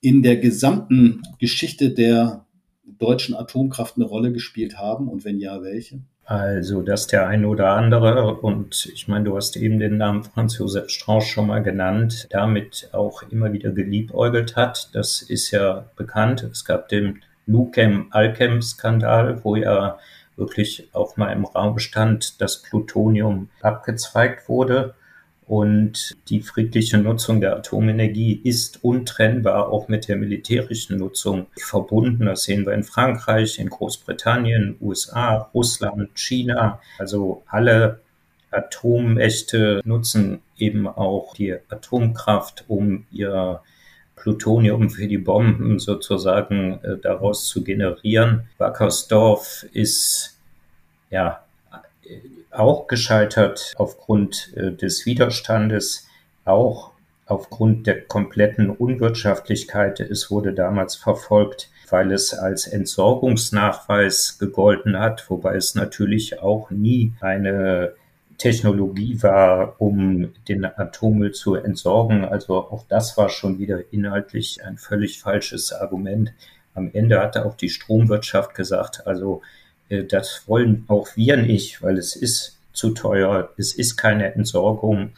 in 0.00 0.22
der 0.22 0.36
gesamten 0.36 1.22
Geschichte 1.38 1.90
der 1.90 2.46
deutschen 2.84 3.34
Atomkraft 3.34 3.96
eine 3.96 4.04
Rolle 4.04 4.32
gespielt 4.32 4.78
haben 4.78 5.08
und 5.08 5.24
wenn 5.24 5.40
ja, 5.40 5.62
welche? 5.62 6.00
Also, 6.26 6.80
dass 6.80 7.06
der 7.06 7.28
eine 7.28 7.46
oder 7.46 7.70
andere, 7.72 8.36
und 8.36 8.86
ich 8.86 9.08
meine, 9.08 9.24
du 9.24 9.36
hast 9.36 9.56
eben 9.56 9.78
den 9.78 9.98
Namen 9.98 10.24
Franz 10.24 10.56
Josef 10.56 10.88
Strauß 10.88 11.26
schon 11.26 11.48
mal 11.48 11.62
genannt, 11.62 12.28
damit 12.30 12.88
auch 12.92 13.22
immer 13.24 13.52
wieder 13.52 13.72
geliebäugelt 13.72 14.56
hat, 14.56 14.88
das 14.94 15.20
ist 15.20 15.50
ja 15.50 15.84
bekannt. 15.96 16.42
Es 16.42 16.64
gab 16.64 16.88
den 16.88 17.22
Lukem-Alchem-Skandal, 17.46 19.44
wo 19.44 19.56
ja 19.56 19.98
wirklich 20.36 20.88
auch 20.94 21.18
mal 21.18 21.30
im 21.30 21.44
Raum 21.44 21.78
stand, 21.78 22.40
dass 22.40 22.62
Plutonium 22.62 23.50
abgezweigt 23.60 24.48
wurde. 24.48 24.94
Und 25.46 26.16
die 26.28 26.40
friedliche 26.40 26.96
Nutzung 26.98 27.40
der 27.40 27.56
Atomenergie 27.56 28.40
ist 28.44 28.82
untrennbar 28.82 29.68
auch 29.68 29.88
mit 29.88 30.08
der 30.08 30.16
militärischen 30.16 30.98
Nutzung 30.98 31.46
verbunden. 31.56 32.26
Das 32.26 32.44
sehen 32.44 32.64
wir 32.64 32.72
in 32.72 32.82
Frankreich, 32.82 33.58
in 33.58 33.68
Großbritannien, 33.68 34.76
USA, 34.80 35.50
Russland, 35.52 36.18
China. 36.18 36.80
Also 36.98 37.42
alle 37.46 38.00
Atommächte 38.50 39.82
nutzen 39.84 40.40
eben 40.56 40.86
auch 40.86 41.34
die 41.34 41.54
Atomkraft, 41.68 42.64
um 42.68 43.06
ihr 43.10 43.60
Plutonium 44.16 44.88
für 44.88 45.08
die 45.08 45.18
Bomben 45.18 45.78
sozusagen 45.78 46.80
äh, 46.82 46.96
daraus 46.96 47.46
zu 47.46 47.62
generieren. 47.62 48.48
Wackersdorf 48.56 49.66
ist 49.72 50.38
ja 51.10 51.43
auch 52.50 52.86
gescheitert 52.86 53.74
aufgrund 53.76 54.52
äh, 54.56 54.72
des 54.72 55.06
Widerstandes, 55.06 56.06
auch 56.44 56.92
aufgrund 57.26 57.86
der 57.86 58.02
kompletten 58.02 58.70
Unwirtschaftlichkeit. 58.70 60.00
Es 60.00 60.30
wurde 60.30 60.52
damals 60.52 60.94
verfolgt, 60.94 61.70
weil 61.88 62.12
es 62.12 62.34
als 62.34 62.66
Entsorgungsnachweis 62.66 64.38
gegolten 64.38 64.98
hat, 64.98 65.28
wobei 65.30 65.56
es 65.56 65.74
natürlich 65.74 66.40
auch 66.40 66.70
nie 66.70 67.12
eine 67.20 67.94
Technologie 68.38 69.22
war, 69.22 69.80
um 69.80 70.32
den 70.48 70.64
Atommüll 70.64 71.32
zu 71.32 71.54
entsorgen. 71.54 72.24
Also 72.24 72.56
auch 72.56 72.84
das 72.88 73.16
war 73.16 73.28
schon 73.28 73.58
wieder 73.58 73.92
inhaltlich 73.92 74.64
ein 74.64 74.76
völlig 74.76 75.20
falsches 75.20 75.72
Argument. 75.72 76.32
Am 76.74 76.90
Ende 76.92 77.20
hatte 77.20 77.46
auch 77.46 77.54
die 77.54 77.70
Stromwirtschaft 77.70 78.54
gesagt, 78.54 79.06
also 79.06 79.42
das 80.02 80.42
wollen 80.46 80.84
auch 80.88 81.08
wir 81.16 81.36
nicht, 81.36 81.82
weil 81.82 81.98
es 81.98 82.16
ist 82.16 82.58
zu 82.72 82.90
teuer, 82.90 83.50
es 83.56 83.72
ist 83.72 83.96
keine 83.96 84.34
Entsorgung. 84.34 85.10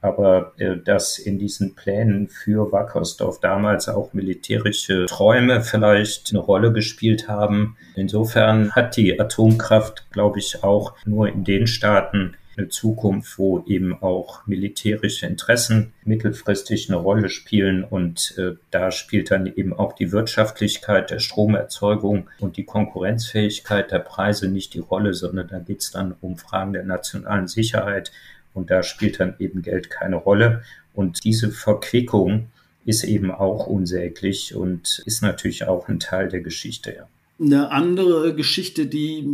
Aber 0.00 0.52
äh, 0.58 0.78
dass 0.78 1.18
in 1.18 1.38
diesen 1.38 1.76
Plänen 1.76 2.26
für 2.28 2.72
Wackersdorf 2.72 3.38
damals 3.38 3.88
auch 3.88 4.12
militärische 4.12 5.06
Träume 5.06 5.62
vielleicht 5.62 6.30
eine 6.30 6.40
Rolle 6.40 6.72
gespielt 6.72 7.28
haben. 7.28 7.76
Insofern 7.94 8.72
hat 8.72 8.96
die 8.96 9.20
Atomkraft, 9.20 10.10
glaube 10.10 10.40
ich, 10.40 10.64
auch 10.64 10.94
nur 11.04 11.28
in 11.28 11.44
den 11.44 11.68
Staaten 11.68 12.34
eine 12.56 12.68
Zukunft, 12.68 13.38
wo 13.38 13.64
eben 13.66 13.94
auch 14.02 14.46
militärische 14.46 15.26
Interessen 15.26 15.92
mittelfristig 16.04 16.88
eine 16.88 16.98
Rolle 16.98 17.28
spielen. 17.28 17.84
Und 17.84 18.34
äh, 18.38 18.52
da 18.70 18.90
spielt 18.90 19.30
dann 19.30 19.46
eben 19.46 19.72
auch 19.72 19.94
die 19.94 20.12
Wirtschaftlichkeit 20.12 21.10
der 21.10 21.18
Stromerzeugung 21.18 22.28
und 22.40 22.56
die 22.56 22.64
Konkurrenzfähigkeit 22.64 23.90
der 23.90 24.00
Preise 24.00 24.48
nicht 24.48 24.74
die 24.74 24.80
Rolle, 24.80 25.14
sondern 25.14 25.48
da 25.48 25.58
geht 25.58 25.80
es 25.80 25.90
dann 25.90 26.14
um 26.20 26.36
Fragen 26.36 26.72
der 26.72 26.84
nationalen 26.84 27.48
Sicherheit. 27.48 28.12
Und 28.54 28.70
da 28.70 28.82
spielt 28.82 29.18
dann 29.18 29.34
eben 29.38 29.62
Geld 29.62 29.88
keine 29.90 30.16
Rolle. 30.16 30.62
Und 30.94 31.24
diese 31.24 31.50
Verquickung 31.50 32.48
ist 32.84 33.04
eben 33.04 33.30
auch 33.30 33.66
unsäglich 33.66 34.54
und 34.54 35.02
ist 35.06 35.22
natürlich 35.22 35.64
auch 35.64 35.88
ein 35.88 36.00
Teil 36.00 36.28
der 36.28 36.40
Geschichte. 36.40 36.94
Ja. 36.94 37.08
Eine 37.42 37.72
andere 37.72 38.36
Geschichte, 38.36 38.86
die 38.86 39.28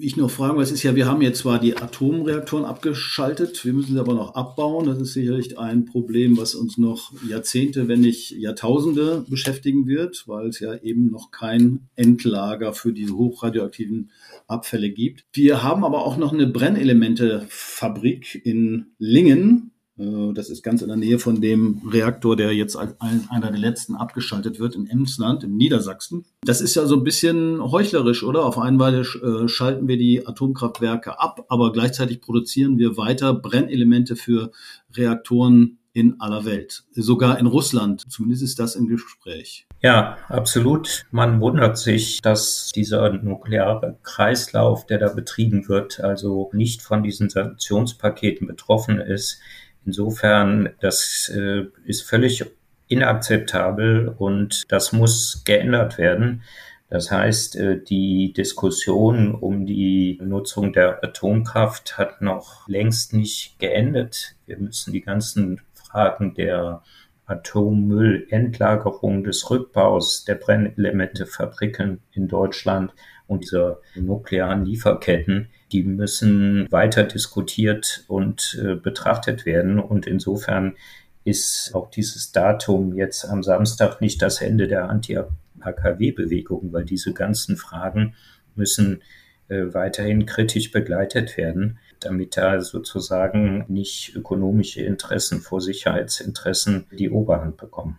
ich 0.00 0.16
noch 0.16 0.30
fragen 0.30 0.56
muss, 0.56 0.72
ist 0.72 0.82
ja, 0.82 0.96
wir 0.96 1.06
haben 1.06 1.22
jetzt 1.22 1.38
zwar 1.38 1.60
die 1.60 1.76
Atomreaktoren 1.76 2.64
abgeschaltet, 2.64 3.64
wir 3.64 3.72
müssen 3.72 3.92
sie 3.92 4.00
aber 4.00 4.14
noch 4.14 4.34
abbauen. 4.34 4.86
Das 4.86 4.98
ist 4.98 5.12
sicherlich 5.12 5.56
ein 5.56 5.84
Problem, 5.84 6.36
was 6.36 6.56
uns 6.56 6.78
noch 6.78 7.12
Jahrzehnte, 7.28 7.86
wenn 7.86 8.00
nicht 8.00 8.32
Jahrtausende 8.32 9.24
beschäftigen 9.28 9.86
wird, 9.86 10.24
weil 10.26 10.48
es 10.48 10.58
ja 10.58 10.74
eben 10.78 11.12
noch 11.12 11.30
kein 11.30 11.88
Endlager 11.94 12.72
für 12.72 12.92
diese 12.92 13.16
hochradioaktiven 13.16 14.10
Abfälle 14.48 14.90
gibt. 14.90 15.24
Wir 15.32 15.62
haben 15.62 15.84
aber 15.84 16.04
auch 16.04 16.16
noch 16.16 16.32
eine 16.32 16.48
Brennelementefabrik 16.48 18.40
in 18.44 18.86
Lingen, 18.98 19.70
das 19.98 20.48
ist 20.48 20.62
ganz 20.62 20.80
in 20.82 20.88
der 20.88 20.96
Nähe 20.96 21.18
von 21.18 21.40
dem 21.40 21.82
Reaktor, 21.90 22.36
der 22.36 22.52
jetzt 22.52 22.76
als 22.76 22.94
einer 23.00 23.50
der 23.50 23.58
letzten 23.58 23.96
abgeschaltet 23.96 24.60
wird 24.60 24.76
in 24.76 24.86
Emsland, 24.86 25.42
in 25.42 25.56
Niedersachsen. 25.56 26.24
Das 26.42 26.60
ist 26.60 26.76
ja 26.76 26.86
so 26.86 26.96
ein 26.96 27.04
bisschen 27.04 27.60
heuchlerisch, 27.60 28.22
oder? 28.22 28.44
Auf 28.44 28.58
einmal 28.58 28.94
äh, 29.00 29.48
schalten 29.48 29.88
wir 29.88 29.96
die 29.96 30.26
Atomkraftwerke 30.26 31.18
ab, 31.20 31.44
aber 31.48 31.72
gleichzeitig 31.72 32.20
produzieren 32.20 32.78
wir 32.78 32.96
weiter 32.96 33.34
Brennelemente 33.34 34.14
für 34.14 34.52
Reaktoren 34.94 35.78
in 35.92 36.20
aller 36.20 36.44
Welt. 36.44 36.84
Sogar 36.92 37.40
in 37.40 37.46
Russland. 37.46 38.06
Zumindest 38.08 38.44
ist 38.44 38.60
das 38.60 38.76
im 38.76 38.86
Gespräch. 38.86 39.66
Ja, 39.80 40.16
absolut. 40.28 41.06
Man 41.10 41.40
wundert 41.40 41.76
sich, 41.76 42.20
dass 42.20 42.70
dieser 42.72 43.12
nukleare 43.12 43.98
Kreislauf, 44.04 44.86
der 44.86 44.98
da 44.98 45.08
betrieben 45.08 45.68
wird, 45.68 45.98
also 45.98 46.50
nicht 46.52 46.82
von 46.82 47.02
diesen 47.02 47.30
Sanktionspaketen 47.30 48.46
betroffen 48.46 49.00
ist. 49.00 49.40
Insofern, 49.88 50.68
das 50.80 51.32
äh, 51.34 51.64
ist 51.86 52.02
völlig 52.02 52.44
inakzeptabel 52.88 54.14
und 54.18 54.64
das 54.68 54.92
muss 54.92 55.44
geändert 55.46 55.96
werden. 55.96 56.42
Das 56.90 57.10
heißt, 57.10 57.56
äh, 57.56 57.82
die 57.82 58.34
Diskussion 58.34 59.34
um 59.34 59.64
die 59.64 60.20
Nutzung 60.22 60.74
der 60.74 61.02
Atomkraft 61.02 61.96
hat 61.96 62.20
noch 62.20 62.68
längst 62.68 63.14
nicht 63.14 63.58
geendet. 63.58 64.36
Wir 64.44 64.58
müssen 64.58 64.92
die 64.92 65.00
ganzen 65.00 65.62
Fragen 65.72 66.34
der 66.34 66.82
Atommüllendlagerung, 67.24 69.24
des 69.24 69.48
Rückbaus 69.48 70.26
der 70.26 70.34
Brennelementefabriken 70.34 72.00
in 72.12 72.28
Deutschland 72.28 72.92
und 73.26 73.44
dieser 73.44 73.80
nuklearen 73.94 74.66
Lieferketten 74.66 75.48
die 75.72 75.82
müssen 75.82 76.70
weiter 76.70 77.04
diskutiert 77.04 78.04
und 78.08 78.58
äh, 78.62 78.74
betrachtet 78.74 79.46
werden. 79.46 79.78
Und 79.78 80.06
insofern 80.06 80.76
ist 81.24 81.72
auch 81.74 81.90
dieses 81.90 82.32
Datum 82.32 82.94
jetzt 82.94 83.24
am 83.24 83.42
Samstag 83.42 84.00
nicht 84.00 84.22
das 84.22 84.40
Ende 84.40 84.66
der 84.66 84.88
Anti-AKW-Bewegung, 84.88 86.72
weil 86.72 86.84
diese 86.84 87.12
ganzen 87.12 87.56
Fragen 87.56 88.14
müssen 88.54 89.02
äh, 89.48 89.72
weiterhin 89.72 90.26
kritisch 90.26 90.70
begleitet 90.70 91.36
werden, 91.36 91.78
damit 92.00 92.36
da 92.36 92.60
sozusagen 92.60 93.64
nicht 93.68 94.14
ökonomische 94.14 94.82
Interessen 94.82 95.40
vor 95.40 95.60
Sicherheitsinteressen 95.60 96.86
die 96.92 97.10
Oberhand 97.10 97.56
bekommen. 97.56 97.98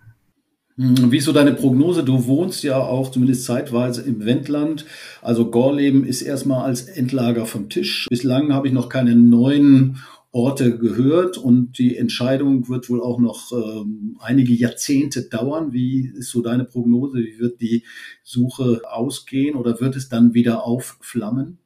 Hm, 0.79 1.11
wie 1.11 1.17
ist 1.17 1.25
so 1.25 1.33
deine 1.33 1.51
Prognose? 1.53 2.05
Du 2.05 2.25
wohnst 2.25 2.63
ja 2.63 2.77
auch 2.77 3.11
zumindest 3.11 3.43
zeitweise 3.43 4.01
im 4.01 4.25
Wendland. 4.25 4.85
Also 5.21 5.51
Gorleben 5.51 6.05
ist 6.05 6.21
erstmal 6.21 6.63
als 6.63 6.83
Endlager 6.83 7.45
vom 7.45 7.67
Tisch. 7.67 8.07
Bislang 8.09 8.53
habe 8.53 8.69
ich 8.69 8.73
noch 8.73 8.87
keine 8.87 9.13
neuen 9.13 9.97
Orte 10.31 10.77
gehört 10.77 11.37
und 11.37 11.77
die 11.79 11.97
Entscheidung 11.97 12.69
wird 12.69 12.89
wohl 12.89 13.01
auch 13.01 13.19
noch 13.19 13.51
ähm, 13.51 14.15
einige 14.21 14.53
Jahrzehnte 14.53 15.23
dauern. 15.23 15.73
Wie 15.73 16.13
ist 16.15 16.29
so 16.29 16.41
deine 16.41 16.63
Prognose? 16.63 17.17
Wie 17.17 17.39
wird 17.39 17.59
die 17.59 17.83
Suche 18.23 18.83
ausgehen 18.89 19.57
oder 19.57 19.81
wird 19.81 19.97
es 19.97 20.07
dann 20.07 20.33
wieder 20.33 20.63
aufflammen? 20.65 21.57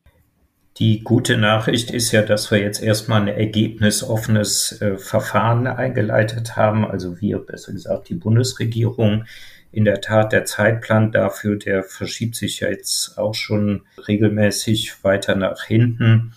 Die 0.78 1.04
gute 1.04 1.38
Nachricht 1.38 1.92
ist 1.92 2.12
ja, 2.12 2.24
dass 2.24 2.50
wir 2.50 2.60
jetzt 2.60 2.82
erstmal 2.82 3.22
ein 3.22 3.28
ergebnisoffenes 3.28 4.82
äh, 4.82 4.98
Verfahren 4.98 5.68
eingeleitet 5.68 6.56
haben. 6.56 6.84
Also 6.84 7.22
wir, 7.22 7.38
besser 7.38 7.74
gesagt 7.74 8.10
die 8.10 8.16
Bundesregierung. 8.16 9.26
In 9.72 9.86
der 9.86 10.02
Tat, 10.02 10.32
der 10.32 10.46
Zeitplan 10.46 11.12
dafür, 11.12 11.58
der 11.58 11.84
verschiebt 11.84 12.36
sich 12.36 12.62
ja 12.62 12.70
jetzt 12.70 13.20
auch 13.20 13.36
schon 13.36 13.84
regelmäßig 14.08 15.04
weiter 15.04 15.36
nach 15.36 15.64
hinten. 15.64 16.34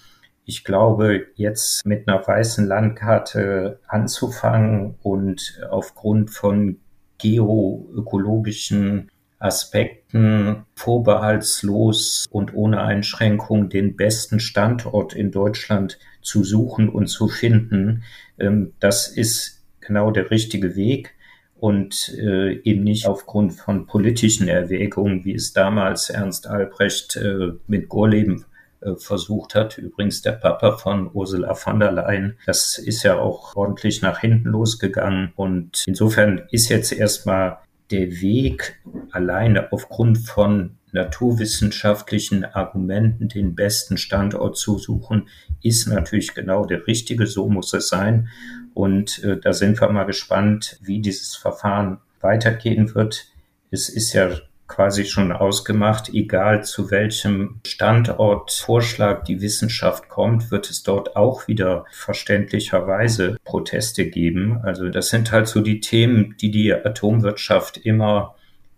ich 0.49 0.65
glaube, 0.65 1.27
jetzt 1.35 1.85
mit 1.87 2.09
einer 2.09 2.25
weißen 2.25 2.67
Landkarte 2.67 3.81
anzufangen 3.89 4.95
und 5.03 5.61
aufgrund 5.69 6.31
von 6.31 6.79
geoökologischen 7.19 9.11
Aspekten 9.47 10.65
vorbehaltslos 10.75 12.27
und 12.31 12.55
ohne 12.55 12.83
Einschränkung 12.83 13.69
den 13.69 13.97
besten 13.97 14.41
Standort 14.41 15.15
in 15.15 15.31
Deutschland 15.31 15.99
zu 16.21 16.45
suchen 16.45 16.89
und 16.89 17.07
zu 17.07 17.29
finden, 17.29 18.03
ähm, 18.39 18.73
das 18.81 19.09
ist 19.09 19.63
genau 19.81 20.11
der 20.11 20.31
richtige 20.31 20.77
Weg 20.77 21.15
und 21.59 22.15
äh, 22.19 22.61
eben 22.63 22.85
nicht 22.85 23.07
aufgrund 23.07 23.55
von 23.55 23.87
politischen 23.87 24.49
Erwägungen, 24.49 25.25
wie 25.25 25.35
es 25.35 25.53
damals 25.53 26.11
Ernst 26.11 26.47
Albrecht 26.47 27.17
äh, 27.17 27.53
mit 27.67 27.89
Gorleben 27.89 28.45
äh, 28.81 28.95
versucht 28.97 29.55
hat. 29.55 29.79
Übrigens 29.79 30.21
der 30.23 30.33
Papa 30.33 30.77
von 30.77 31.11
Ursula 31.13 31.55
von 31.55 31.81
der 31.81 31.93
Leyen. 31.93 32.37
Das 32.45 32.79
ist 32.79 33.03
ja 33.05 33.19
auch 33.19 33.57
ordentlich 33.57 34.03
nach 34.03 34.21
hinten 34.21 34.51
losgegangen. 34.51 35.33
Und 35.35 35.85
insofern 35.87 36.43
ist 36.51 36.69
jetzt 36.69 36.93
erstmal 36.93 37.59
der 37.91 38.21
Weg 38.21 38.83
alleine 39.11 39.73
aufgrund 39.73 40.19
von 40.19 40.77
naturwissenschaftlichen 40.93 42.45
Argumenten 42.45 43.29
den 43.29 43.55
besten 43.55 43.99
Standort 43.99 44.57
zu 44.57 44.79
suchen, 44.79 45.29
ist 45.63 45.87
natürlich 45.87 46.35
genau 46.35 46.65
der 46.65 46.87
richtige. 46.87 47.27
So 47.27 47.49
muss 47.49 47.73
es 47.75 47.89
sein. 47.89 48.29
Und 48.75 49.23
äh, 49.23 49.39
da 49.39 49.53
sind 49.53 49.81
wir 49.81 49.91
mal 49.91 50.05
gespannt, 50.05 50.79
wie 50.83 51.01
dieses 51.01 51.37
Verfahren 51.37 51.99
weitergehen 52.21 52.95
wird. 52.95 53.27
Es 53.71 53.89
ist 53.89 54.13
ja 54.13 54.31
quasi 54.69 55.05
schon 55.05 55.33
ausgemacht, 55.33 56.09
egal 56.13 56.65
zu 56.65 56.91
welchem 56.91 57.61
Standortvorschlag 57.67 59.25
die 59.25 59.41
Wissenschaft 59.41 60.09
kommt, 60.09 60.51
wird 60.51 60.71
es 60.71 60.83
dort 60.83 61.17
auch 61.17 61.47
wieder 61.49 61.85
verständlicherweise 61.93 63.37
Proteste 63.45 64.09
geben. 64.09 64.61
Also 64.63 64.89
das 64.89 65.09
sind 65.09 65.33
halt 65.33 65.47
so 65.47 65.61
die 65.61 65.81
Themen, 65.81 66.37
die 66.41 66.51
die 66.51 66.73
Atomwirtschaft 66.73 67.79
immer 67.79 68.35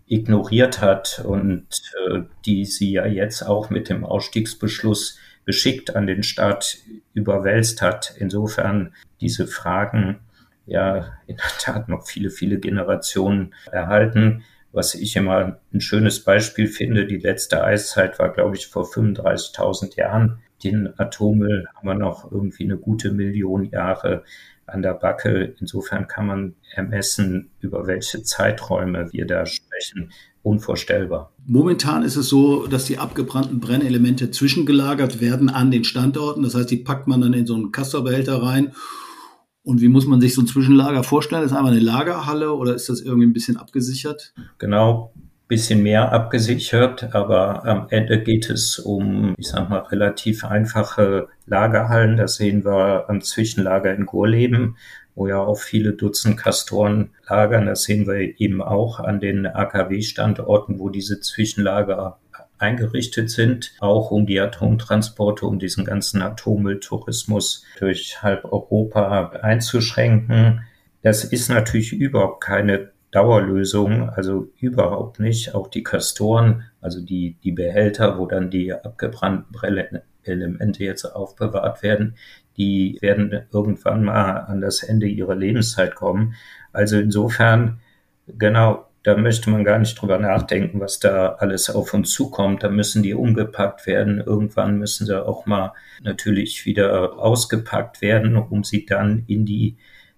ignoriert 0.07 0.81
hat 0.81 1.23
und 1.25 1.67
äh, 2.11 2.21
die 2.45 2.65
sie 2.65 2.93
ja 2.93 3.07
jetzt 3.07 3.43
auch 3.43 3.71
mit 3.71 3.89
dem 3.89 4.05
Ausstiegsbeschluss 4.05 5.19
geschickt 5.45 5.97
an 5.97 6.07
den 6.07 6.23
Staat 6.23 6.79
überwälzt 7.15 7.83
hat. 7.83 8.15
Insofern 8.19 8.95
diese 9.21 9.47
Fragen 9.47 10.21
ja 10.67 11.13
in 11.27 11.37
der 11.37 11.51
Tat 11.59 11.89
noch 11.89 12.07
viele, 12.07 12.31
viele 12.31 12.59
Generationen 12.59 13.55
erhalten. 13.71 14.45
Was 14.73 14.95
ich 14.95 15.17
immer 15.17 15.59
ein 15.73 15.81
schönes 15.81 16.25
Beispiel 16.25 16.67
finde, 16.67 17.07
die 17.07 17.17
letzte 17.17 17.65
Eiszeit 17.65 18.19
war, 18.19 18.33
glaube 18.33 18.57
ich, 18.57 18.67
vor 18.67 18.85
35.000 18.85 19.97
Jahren. 19.97 20.39
Den 20.63 20.93
Atommüll 20.99 21.67
haben 21.75 21.89
wir 21.89 21.95
noch 21.95 22.31
irgendwie 22.31 22.65
eine 22.65 22.77
gute 22.77 23.13
Million 23.13 23.65
Jahre 23.65 24.25
an 24.67 24.83
der 24.83 24.95
Backe. 24.95 25.55
Insofern 25.61 26.07
kann 26.07 26.27
man 26.27 26.55
ermessen, 26.73 27.51
über 27.61 27.87
welche 27.87 28.23
Zeiträume 28.23 29.13
wir 29.13 29.27
da 29.27 29.47
sprechen. 29.47 30.13
Unvorstellbar. 30.43 31.33
Momentan 31.47 32.03
ist 32.03 32.17
es 32.17 32.29
so, 32.29 32.67
dass 32.67 32.85
die 32.85 32.99
abgebrannten 32.99 33.61
Brennelemente 33.61 34.31
zwischengelagert 34.31 35.21
werden 35.21 35.49
an 35.49 35.71
den 35.71 35.85
Standorten. 35.85 36.43
Das 36.43 36.55
heißt, 36.55 36.71
die 36.71 36.77
packt 36.77 37.09
man 37.09 37.21
dann 37.21 37.33
in 37.33 37.47
so 37.47 37.55
einen 37.55 37.73
Castor-Behälter 37.73 38.43
rein 38.43 38.73
und 39.69 39.83
wie 39.83 39.89
muss 39.89 40.07
man 40.07 40.19
sich 40.19 40.35
so 40.35 40.41
ein 40.41 40.47
Zwischenlager 40.47 41.05
vorstellen? 41.05 41.45
Ist 41.45 41.53
einfach 41.53 41.71
eine 41.71 41.79
Lagerhalle 41.79 42.55
oder 42.55 42.75
ist 42.75 42.89
das 42.89 43.03
irgendwie 43.03 43.27
ein 43.27 43.35
bisschen 43.35 43.59
abgesichert? 43.59 44.33
Genau, 44.57 45.13
bisschen 45.47 45.83
mehr 45.83 46.11
abgesichert, 46.11 47.15
aber 47.15 47.67
am 47.67 47.87
Ende 47.91 48.23
geht 48.23 48.49
es 48.49 48.79
um, 48.79 49.35
ich 49.37 49.49
sag 49.49 49.69
mal, 49.69 49.81
relativ 49.81 50.43
einfache 50.47 51.29
Lagerhallen. 51.45 52.17
Das 52.17 52.37
sehen 52.37 52.65
wir 52.65 53.11
am 53.11 53.21
Zwischenlager 53.21 53.95
in 53.95 54.07
Gorleben, 54.07 54.79
wo 55.15 55.27
ja 55.27 55.39
auch 55.39 55.59
viele 55.59 55.93
Dutzend 55.93 56.39
Kastoren 56.39 57.11
lagern. 57.29 57.67
Das 57.67 57.83
sehen 57.83 58.07
wir 58.07 58.41
eben 58.41 58.63
auch 58.63 59.01
an 59.01 59.21
den 59.21 59.47
AKW-Standorten, 59.47 60.79
wo 60.79 60.89
diese 60.89 61.21
Zwischenlager 61.21 62.19
eingerichtet 62.59 63.31
sind, 63.31 63.73
auch 63.81 64.11
um 64.11 64.27
die 64.27 64.41
Atomtransporte, 64.41 65.47
um 65.47 65.59
diesen 65.59 65.85
ganzen 65.85 66.23
Atommülltourismus 66.23 67.65
durch 67.79 68.23
halb 68.23 68.45
Europa 68.45 69.31
einzuschränken. 69.43 70.63
Das 71.03 71.25
ist 71.25 71.49
natürlich 71.49 71.93
überhaupt 71.93 72.43
keine 72.43 72.91
Dauerlösung, 73.11 74.11
also 74.11 74.49
überhaupt 74.61 75.21
nicht. 75.21 75.55
Auch 75.55 75.69
die 75.69 75.83
Kastoren, 75.83 76.65
also 76.81 77.01
die, 77.01 77.37
die 77.43 77.53
Behälter, 77.53 78.19
wo 78.19 78.27
dann 78.27 78.51
die 78.51 78.73
abgebrannten 78.73 79.55
Elemente 80.25 80.85
jetzt 80.85 81.05
aufbewahrt 81.05 81.83
werden, 81.83 82.17
die 82.57 82.99
werden 83.01 83.47
irgendwann 83.53 84.05
mal 84.05 84.33
an 84.41 84.61
das 84.61 84.83
Ende 84.83 85.07
ihrer 85.07 85.37
Lebenszeit 85.37 85.95
kommen. 85.95 86.35
Also 86.73 86.99
insofern, 86.99 87.81
genau, 88.27 88.88
da 89.03 89.17
möchte 89.17 89.51
man 89.51 89.65
gar 89.65 89.79
nicht 89.79 90.01
drüber 90.01 90.19
nachdenken, 90.19 90.81
was 90.81 90.99
da 90.99 91.37
alles 91.39 91.71
auf 91.71 91.95
uns 91.95 92.11
zukommt. 92.11 92.63
Da 92.63 92.69
müssen 92.69 93.03
die 93.03 93.15
umgepackt 93.15 93.87
werden. 93.87 94.21
Irgendwann 94.25 94.79
müssen 94.79 95.07
sie 95.07 95.25
auch 95.25 95.47
mal 95.47 95.73
natürlich 96.03 96.67
wieder 96.67 97.19
ausgepackt 97.19 98.03
werden, 98.03 98.37
um 98.37 98.65
sie 98.65 98.87
dann 98.87 99.25
in 99.27 99.47
die 99.47 99.77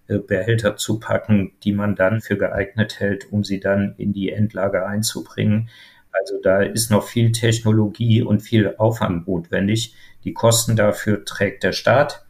äh, 0.08 0.18
Behälter 0.18 0.76
zu 0.76 0.98
packen, 0.98 1.52
die 1.62 1.72
man 1.72 1.94
dann 1.94 2.20
für 2.20 2.36
geeignet 2.36 3.00
hält, 3.00 3.30
um 3.32 3.44
sie 3.44 3.60
dann 3.60 3.94
in 3.98 4.12
die 4.12 4.30
Endlager 4.30 4.86
einzubringen. 4.86 5.68
Also 6.10 6.40
da 6.42 6.62
ist 6.62 6.90
noch 6.90 7.04
viel 7.04 7.32
Technologie 7.32 8.22
und 8.22 8.40
viel 8.40 8.74
Aufwand 8.78 9.28
notwendig. 9.28 9.94
Die 10.24 10.32
Kosten 10.32 10.74
dafür 10.74 11.24
trägt 11.24 11.62
der 11.62 11.72
Staat. 11.72 12.24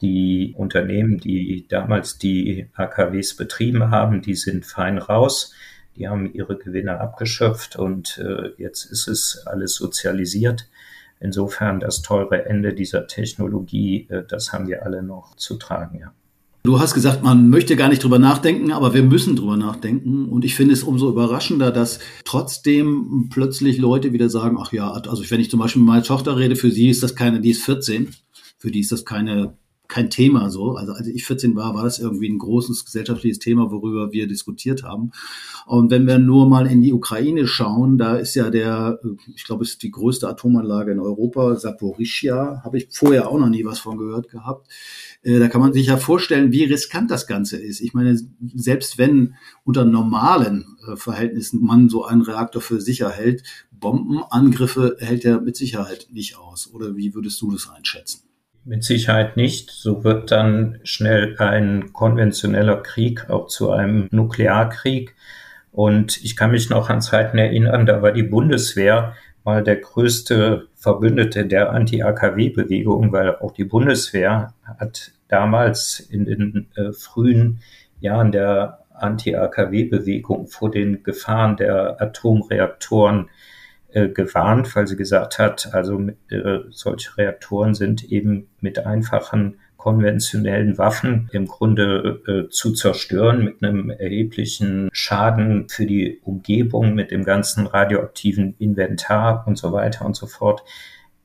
Die 0.00 0.54
Unternehmen, 0.56 1.18
die 1.18 1.66
damals 1.68 2.18
die 2.18 2.68
AKWs 2.74 3.36
betrieben 3.36 3.90
haben, 3.90 4.22
die 4.22 4.34
sind 4.34 4.66
fein 4.66 4.98
raus. 4.98 5.54
Die 5.96 6.08
haben 6.08 6.32
ihre 6.32 6.56
Gewinne 6.56 7.00
abgeschöpft 7.00 7.76
und 7.76 8.18
äh, 8.18 8.50
jetzt 8.58 8.84
ist 8.84 9.08
es 9.08 9.46
alles 9.46 9.74
sozialisiert. 9.74 10.68
Insofern 11.20 11.80
das 11.80 12.02
teure 12.02 12.46
Ende 12.46 12.74
dieser 12.74 13.06
Technologie, 13.06 14.06
äh, 14.10 14.24
das 14.26 14.52
haben 14.52 14.66
wir 14.66 14.84
alle 14.84 15.02
noch 15.02 15.36
zu 15.36 15.56
tragen, 15.56 15.98
ja. 16.00 16.12
Du 16.66 16.80
hast 16.80 16.94
gesagt, 16.94 17.22
man 17.22 17.50
möchte 17.50 17.76
gar 17.76 17.90
nicht 17.90 18.02
drüber 18.02 18.18
nachdenken, 18.18 18.72
aber 18.72 18.94
wir 18.94 19.02
müssen 19.02 19.36
drüber 19.36 19.58
nachdenken. 19.58 20.30
Und 20.30 20.46
ich 20.46 20.54
finde 20.54 20.72
es 20.72 20.82
umso 20.82 21.10
überraschender, 21.10 21.70
dass 21.70 21.98
trotzdem 22.24 23.28
plötzlich 23.30 23.76
Leute 23.76 24.14
wieder 24.14 24.30
sagen, 24.30 24.56
ach 24.58 24.72
ja, 24.72 24.90
also 24.90 25.30
wenn 25.30 25.40
ich 25.40 25.50
zum 25.50 25.60
Beispiel 25.60 25.82
mit 25.82 25.88
meiner 25.88 26.02
Tochter 26.02 26.38
rede, 26.38 26.56
für 26.56 26.70
sie 26.70 26.88
ist 26.88 27.02
das 27.02 27.14
keine, 27.14 27.42
die 27.42 27.50
ist 27.50 27.62
14, 27.66 28.14
für 28.56 28.70
die 28.70 28.80
ist 28.80 28.92
das 28.92 29.04
keine 29.04 29.58
kein 29.88 30.10
Thema 30.10 30.50
so. 30.50 30.72
Also 30.72 30.92
als 30.92 31.06
ich 31.06 31.24
14 31.24 31.54
war, 31.56 31.74
war 31.74 31.84
das 31.84 31.98
irgendwie 31.98 32.28
ein 32.28 32.38
großes 32.38 32.84
gesellschaftliches 32.84 33.38
Thema, 33.38 33.70
worüber 33.70 34.12
wir 34.12 34.26
diskutiert 34.26 34.82
haben. 34.82 35.12
Und 35.66 35.90
wenn 35.90 36.06
wir 36.06 36.18
nur 36.18 36.48
mal 36.48 36.66
in 36.66 36.82
die 36.82 36.92
Ukraine 36.92 37.46
schauen, 37.46 37.98
da 37.98 38.16
ist 38.16 38.34
ja 38.34 38.50
der, 38.50 38.98
ich 39.34 39.44
glaube, 39.44 39.64
es 39.64 39.70
ist 39.70 39.82
die 39.82 39.90
größte 39.90 40.28
Atomanlage 40.28 40.92
in 40.92 41.00
Europa, 41.00 41.56
Saporischia, 41.56 42.62
habe 42.64 42.78
ich 42.78 42.88
vorher 42.90 43.28
auch 43.28 43.38
noch 43.38 43.48
nie 43.48 43.64
was 43.64 43.78
von 43.78 43.98
gehört 43.98 44.30
gehabt. 44.30 44.68
Äh, 45.22 45.38
da 45.38 45.48
kann 45.48 45.60
man 45.60 45.72
sich 45.72 45.86
ja 45.86 45.96
vorstellen, 45.96 46.52
wie 46.52 46.64
riskant 46.64 47.10
das 47.10 47.26
Ganze 47.26 47.58
ist. 47.58 47.80
Ich 47.80 47.94
meine, 47.94 48.18
selbst 48.54 48.98
wenn 48.98 49.34
unter 49.64 49.84
normalen 49.84 50.76
äh, 50.86 50.96
Verhältnissen 50.96 51.62
man 51.62 51.88
so 51.88 52.04
einen 52.04 52.22
Reaktor 52.22 52.62
für 52.62 52.80
sicher 52.80 53.10
hält, 53.10 53.42
Bombenangriffe 53.70 54.96
hält 54.98 55.24
er 55.24 55.40
mit 55.40 55.56
Sicherheit 55.56 56.08
nicht 56.10 56.36
aus. 56.38 56.72
Oder 56.72 56.96
wie 56.96 57.14
würdest 57.14 57.40
du 57.42 57.52
das 57.52 57.68
einschätzen? 57.68 58.23
Mit 58.66 58.82
Sicherheit 58.82 59.36
nicht. 59.36 59.70
So 59.70 60.04
wird 60.04 60.30
dann 60.30 60.80
schnell 60.84 61.36
ein 61.38 61.92
konventioneller 61.92 62.82
Krieg 62.82 63.28
auch 63.28 63.48
zu 63.48 63.70
einem 63.70 64.08
Nuklearkrieg. 64.10 65.14
Und 65.70 66.22
ich 66.24 66.36
kann 66.36 66.52
mich 66.52 66.70
noch 66.70 66.88
an 66.88 67.02
Zeiten 67.02 67.36
erinnern, 67.36 67.84
da 67.84 68.00
war 68.00 68.12
die 68.12 68.22
Bundeswehr 68.22 69.16
mal 69.44 69.62
der 69.62 69.76
größte 69.76 70.68
Verbündete 70.76 71.44
der 71.44 71.72
Anti-AKW-Bewegung, 71.72 73.12
weil 73.12 73.36
auch 73.36 73.52
die 73.52 73.64
Bundeswehr 73.64 74.54
hat 74.78 75.12
damals 75.28 76.00
in 76.00 76.24
den 76.24 76.68
äh, 76.76 76.92
frühen 76.92 77.60
Jahren 78.00 78.32
der 78.32 78.78
Anti-AKW-Bewegung 78.94 80.46
vor 80.46 80.70
den 80.70 81.02
Gefahren 81.02 81.56
der 81.56 82.00
Atomreaktoren 82.00 83.28
äh, 83.94 84.08
gewarnt, 84.08 84.74
weil 84.74 84.86
sie 84.86 84.96
gesagt 84.96 85.38
hat, 85.38 85.72
also 85.72 86.08
äh, 86.28 86.58
solche 86.70 87.16
Reaktoren 87.16 87.74
sind 87.74 88.04
eben 88.04 88.48
mit 88.60 88.84
einfachen 88.84 89.58
konventionellen 89.76 90.78
Waffen 90.78 91.28
im 91.32 91.46
Grunde 91.46 92.22
äh, 92.26 92.48
zu 92.50 92.72
zerstören 92.72 93.44
mit 93.44 93.62
einem 93.62 93.90
erheblichen 93.90 94.88
Schaden 94.92 95.68
für 95.68 95.86
die 95.86 96.20
Umgebung, 96.24 96.94
mit 96.94 97.10
dem 97.10 97.22
ganzen 97.22 97.66
radioaktiven 97.66 98.56
Inventar 98.58 99.44
und 99.46 99.58
so 99.58 99.72
weiter 99.72 100.04
und 100.06 100.16
so 100.16 100.26
fort. 100.26 100.64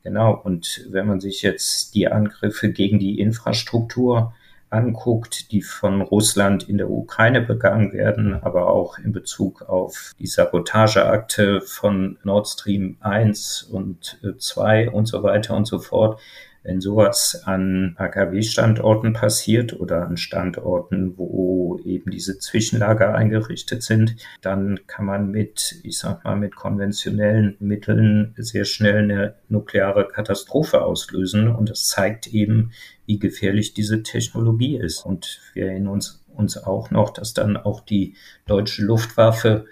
Genau. 0.04 0.34
Und 0.34 0.86
wenn 0.92 1.08
man 1.08 1.20
sich 1.20 1.42
jetzt 1.42 1.96
die 1.96 2.08
Angriffe 2.08 2.72
gegen 2.72 3.00
die 3.00 3.20
Infrastruktur 3.20 4.34
anguckt, 4.70 5.52
die 5.52 5.62
von 5.62 6.02
Russland 6.02 6.68
in 6.70 6.78
der 6.78 6.90
Ukraine 6.90 7.42
begangen 7.42 7.94
werden, 7.94 8.36
aber 8.36 8.68
auch 8.70 8.98
in 9.00 9.12
Bezug 9.12 9.64
auf 9.64 10.14
die 10.20 10.28
Sabotageakte 10.28 11.62
von 11.62 12.18
Nord 12.24 12.48
Stream 12.48 12.98
1 13.00 13.64
und 13.64 14.20
2 14.38 14.92
und 14.92 15.08
so 15.08 15.24
weiter 15.24 15.56
und 15.56 15.66
so 15.66 15.80
fort. 15.80 16.20
Wenn 16.64 16.82
sowas 16.82 17.42
an 17.46 17.96
AKW-Standorten 17.98 19.14
passiert 19.14 19.80
oder 19.80 20.06
an 20.06 20.18
Standorten, 20.18 21.18
wo 21.18 21.80
eben 21.86 22.12
diese 22.12 22.38
Zwischenlager 22.38 23.16
eingerichtet 23.16 23.84
sind, 23.84 24.16
dann 24.42 24.80
kann 24.88 25.06
man 25.06 25.32
mit, 25.32 25.80
ich 25.84 25.98
sag 25.98 26.24
mal, 26.24 26.36
mit 26.36 26.56
konventionellen 26.56 27.56
Mitteln 27.60 28.34
sehr 28.38 28.66
schnell 28.66 29.04
eine 29.04 29.36
nukleare 29.48 30.08
Katastrophe 30.08 30.82
auslösen. 30.82 31.48
Und 31.48 31.70
das 31.70 31.88
zeigt 31.88 32.28
eben, 32.28 32.72
wie 33.06 33.20
gefährlich 33.20 33.74
diese 33.74 34.04
Technologie 34.04 34.78
ist. 34.78 35.06
Und 35.06 35.40
wir 35.54 35.68
erinnern 35.68 35.94
uns, 35.94 36.24
uns 36.28 36.58
auch 36.58 36.92
noch, 36.92 37.12
dass 37.12 37.34
dann 37.34 37.58
auch 37.58 37.82
die 37.82 38.16
deutsche 38.48 38.84
Luftwaffe 38.84 39.66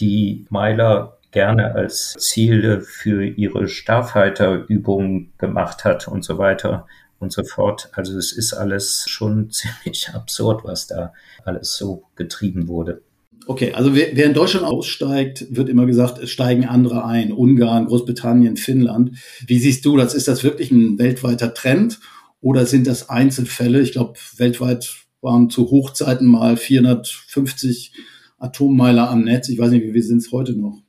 die 0.00 0.46
Meiler 0.50 1.18
gerne 1.32 1.74
als 1.74 2.14
Ziele 2.18 2.82
für 2.82 3.24
ihre 3.24 3.66
Starfighter-Übungen 3.66 5.32
gemacht 5.38 5.84
hat 5.84 6.06
und 6.06 6.24
so 6.24 6.38
weiter 6.38 6.86
und 7.18 7.32
so 7.32 7.42
fort. 7.42 7.90
Also 7.92 8.16
es 8.16 8.32
ist 8.32 8.52
alles 8.52 9.06
schon 9.08 9.50
ziemlich 9.50 10.10
absurd, 10.10 10.64
was 10.64 10.86
da 10.86 11.12
alles 11.44 11.76
so 11.76 12.04
getrieben 12.14 12.68
wurde. 12.68 13.02
Okay, 13.46 13.72
also 13.72 13.94
wer, 13.96 14.14
wer 14.14 14.26
in 14.26 14.34
Deutschland 14.34 14.64
aussteigt, 14.64 15.46
wird 15.50 15.68
immer 15.68 15.86
gesagt, 15.86 16.18
es 16.18 16.30
steigen 16.30 16.66
andere 16.66 17.04
ein. 17.04 17.32
Ungarn, 17.32 17.86
Großbritannien, 17.86 18.56
Finnland. 18.56 19.16
Wie 19.44 19.58
siehst 19.58 19.84
du 19.84 19.96
das? 19.96 20.14
Ist 20.14 20.28
das 20.28 20.44
wirklich 20.44 20.70
ein 20.70 20.98
weltweiter 20.98 21.52
Trend 21.52 21.98
oder 22.40 22.66
sind 22.66 22.86
das 22.86 23.08
Einzelfälle? 23.08 23.80
Ich 23.80 23.92
glaube, 23.92 24.14
weltweit 24.36 24.94
waren 25.22 25.50
zu 25.50 25.70
Hochzeiten 25.70 26.28
mal 26.28 26.56
450 26.56 27.92
Atommeiler 28.38 29.10
am 29.10 29.24
Netz. 29.24 29.48
Ich 29.48 29.58
weiß 29.58 29.72
nicht, 29.72 29.84
wie, 29.84 29.94
wie 29.94 30.02
sind 30.02 30.18
es 30.18 30.30
heute 30.30 30.52
noch? 30.52 30.82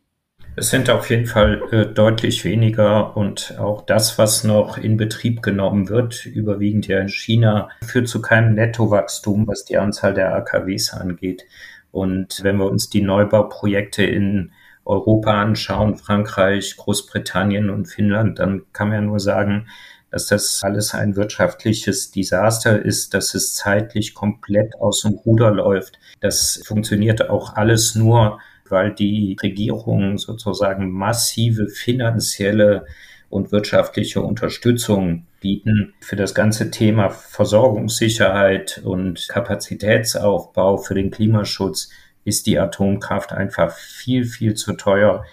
Es 0.56 0.70
sind 0.70 0.92
auf 0.92 1.10
jeden 1.10 1.26
Fall 1.26 1.64
äh, 1.72 1.86
deutlich 1.88 2.46
weniger 2.46 3.18
und 3.18 3.58
auch 3.58 3.84
das, 3.84 4.20
was 4.20 4.44
noch 4.44 4.78
in 4.78 4.98
Betrieb 4.98 5.42
genommen 5.42 5.90
wird, 5.90 6.28
überwiegend 6.28 6.88
ja 6.88 7.00
in 7.00 7.10
China, 7.10 7.70
führt 7.82 8.08
zu 8.08 8.22
keinem 8.22 8.54
Nettowachstum, 8.54 9.48
was 9.48 9.66
die 9.66 9.78
Anzahl 9.78 10.14
der 10.14 10.36
AKWs 10.36 10.94
angeht. 10.94 11.46
Und 11.92 12.44
wenn 12.44 12.58
wir 12.58 12.70
uns 12.70 12.90
die 12.90 13.02
Neubauprojekte 13.02 14.04
in 14.04 14.52
Europa 14.86 15.42
anschauen, 15.42 15.96
Frankreich, 15.96 16.78
Großbritannien 16.78 17.72
und 17.72 17.88
Finnland, 17.88 18.38
dann 18.38 18.64
kann 18.74 18.90
man 18.90 18.98
ja 18.98 19.02
nur 19.02 19.20
sagen, 19.20 19.68
dass 20.12 20.28
das 20.28 20.62
alles 20.64 20.94
ein 20.94 21.16
wirtschaftliches 21.16 22.12
Desaster 22.12 22.80
ist, 22.80 23.16
dass 23.16 23.34
es 23.34 23.56
zeitlich 23.56 24.14
komplett 24.14 24.76
aus 24.76 25.02
dem 25.02 25.14
Ruder 25.14 25.50
läuft. 25.50 25.98
Das 26.20 26.62
funktioniert 26.64 27.28
auch 27.32 27.56
alles 27.56 27.96
nur 27.96 28.40
weil 28.74 28.94
die 28.94 29.38
Regierungen 29.42 30.18
sozusagen 30.18 30.92
massive 30.92 31.70
finanzielle 31.70 32.86
und 33.30 33.52
wirtschaftliche 33.52 34.22
Unterstützung 34.22 35.26
bieten 35.40 35.94
für 36.02 36.16
das 36.16 36.36
ganze 36.36 36.70
Thema 36.72 37.10
Versorgungssicherheit 37.10 38.82
und 38.84 39.28
Kapazitätsaufbau 39.30 40.78
für 40.78 40.94
den 40.94 41.10
Klimaschutz 41.10 41.90
ist 42.26 42.48
die 42.48 42.60
Atomkraft 42.60 43.32
einfach 43.32 43.72
viel, 43.72 44.26
viel 44.26 44.54
zu 44.54 44.74
teuer, 44.74 45.26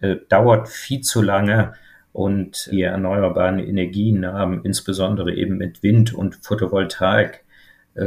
äh, 0.00 0.16
dauert 0.28 0.68
viel 0.68 1.00
zu 1.00 1.22
lange 1.22 1.74
und 2.12 2.68
die 2.72 2.82
erneuerbaren 2.82 3.58
Energien 3.58 4.26
haben 4.26 4.64
insbesondere 4.64 5.34
eben 5.34 5.56
mit 5.56 5.82
Wind 5.82 6.14
und 6.14 6.36
Photovoltaik 6.36 7.44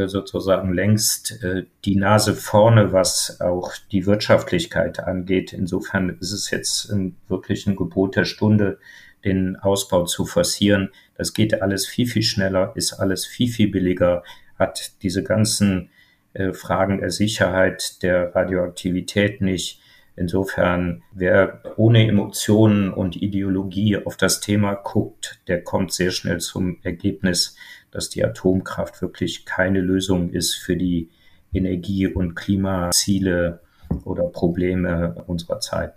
sozusagen 0.08 0.74
längst 0.74 1.44
äh, 1.44 1.66
die 1.86 1.96
Nase 1.96 2.34
vorne, 2.34 2.94
was 2.94 3.42
auch 3.42 3.74
die 3.92 4.06
Wirtschaftlichkeit 4.06 5.00
angeht. 5.00 5.54
Insofern 5.54 6.18
ist 6.20 6.32
es 6.32 6.50
jetzt 6.52 6.94
wirklich 7.28 7.68
ein 7.68 7.76
Gebot 7.76 8.16
der 8.16 8.26
Stunde, 8.26 8.80
den 9.26 9.56
Ausbau 9.56 10.06
zu 10.06 10.26
forcieren. 10.26 10.90
Das 11.16 11.34
geht 11.34 11.62
alles 11.62 11.86
viel, 11.86 12.08
viel 12.08 12.24
schneller, 12.24 12.72
ist 12.76 12.94
alles 12.94 13.26
viel, 13.26 13.50
viel 13.50 13.70
billiger, 13.70 14.24
hat 14.58 14.94
diese 15.04 15.24
ganzen 15.24 15.90
äh, 16.34 16.54
Fragen 16.54 17.00
der 17.00 17.12
Sicherheit, 17.12 18.02
der 18.04 18.34
Radioaktivität 18.36 19.42
nicht. 19.42 19.82
Insofern, 20.16 21.04
wer 21.14 21.62
ohne 21.78 22.08
Emotionen 22.08 22.92
und 22.92 23.22
Ideologie 23.22 23.98
auf 23.98 24.18
das 24.18 24.40
Thema 24.42 24.74
guckt, 24.74 25.40
der 25.48 25.64
kommt 25.64 25.94
sehr 25.94 26.12
schnell 26.12 26.40
zum 26.40 26.78
Ergebnis, 26.84 27.56
dass 27.92 28.10
die 28.10 28.24
Atomkraft 28.24 29.02
wirklich 29.02 29.46
keine 29.46 29.82
Lösung 29.82 30.32
ist 30.32 30.56
für 30.56 30.76
die 30.76 31.10
Energie- 31.54 32.08
und 32.08 32.36
Klimaziele 32.36 33.62
oder 34.06 34.24
Probleme 34.24 35.24
unserer 35.28 35.60
Zeit. 35.60 35.94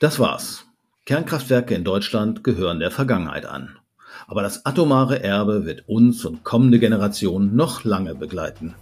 Das 0.00 0.18
war's. 0.18 0.64
Kernkraftwerke 1.04 1.74
in 1.74 1.84
Deutschland 1.84 2.44
gehören 2.44 2.80
der 2.80 2.90
Vergangenheit 2.90 3.46
an. 3.46 3.78
Aber 4.26 4.42
das 4.42 4.66
atomare 4.66 5.22
Erbe 5.22 5.64
wird 5.64 5.88
uns 5.88 6.24
und 6.24 6.44
kommende 6.44 6.78
Generationen 6.78 7.54
noch 7.56 7.84
lange 7.84 8.14
begleiten. 8.14 8.74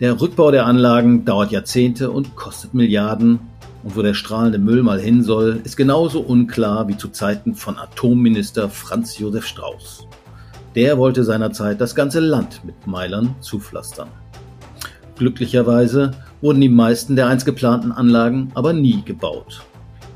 Der 0.00 0.20
Rückbau 0.20 0.50
der 0.50 0.66
Anlagen 0.66 1.24
dauert 1.24 1.52
Jahrzehnte 1.52 2.10
und 2.10 2.34
kostet 2.34 2.74
Milliarden. 2.74 3.40
Und 3.82 3.96
wo 3.96 4.02
der 4.02 4.14
strahlende 4.14 4.58
Müll 4.58 4.82
mal 4.82 5.00
hin 5.00 5.22
soll, 5.22 5.60
ist 5.64 5.76
genauso 5.76 6.20
unklar 6.20 6.88
wie 6.88 6.96
zu 6.96 7.08
Zeiten 7.08 7.54
von 7.54 7.78
Atomminister 7.78 8.68
Franz 8.68 9.18
Josef 9.18 9.46
Strauß. 9.46 10.06
Der 10.74 10.96
wollte 10.96 11.22
seinerzeit 11.24 11.80
das 11.80 11.94
ganze 11.94 12.20
Land 12.20 12.64
mit 12.64 12.86
Meilern 12.86 13.34
zupflastern. 13.40 14.08
Glücklicherweise 15.16 16.12
wurden 16.40 16.60
die 16.60 16.68
meisten 16.68 17.14
der 17.14 17.26
einst 17.26 17.44
geplanten 17.44 17.92
Anlagen 17.92 18.50
aber 18.54 18.72
nie 18.72 19.02
gebaut. 19.04 19.62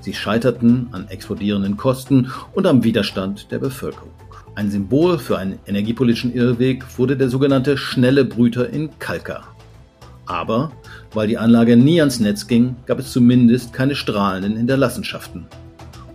Sie 0.00 0.14
scheiterten 0.14 0.88
an 0.92 1.08
explodierenden 1.08 1.76
Kosten 1.76 2.30
und 2.54 2.66
am 2.66 2.84
Widerstand 2.84 3.50
der 3.50 3.58
Bevölkerung. 3.58 4.10
Ein 4.54 4.70
Symbol 4.70 5.18
für 5.18 5.36
einen 5.36 5.58
energiepolitischen 5.66 6.32
Irrweg 6.32 6.84
wurde 6.96 7.16
der 7.16 7.28
sogenannte 7.28 7.76
schnelle 7.76 8.24
Brüter 8.24 8.70
in 8.70 8.98
Kalka. 8.98 9.42
Aber 10.24 10.72
weil 11.12 11.28
die 11.28 11.38
Anlage 11.38 11.76
nie 11.76 12.00
ans 12.00 12.20
Netz 12.20 12.46
ging, 12.46 12.76
gab 12.86 12.98
es 12.98 13.12
zumindest 13.12 13.72
keine 13.72 13.94
strahlenden 13.94 14.56
Hinterlassenschaften. 14.56 15.46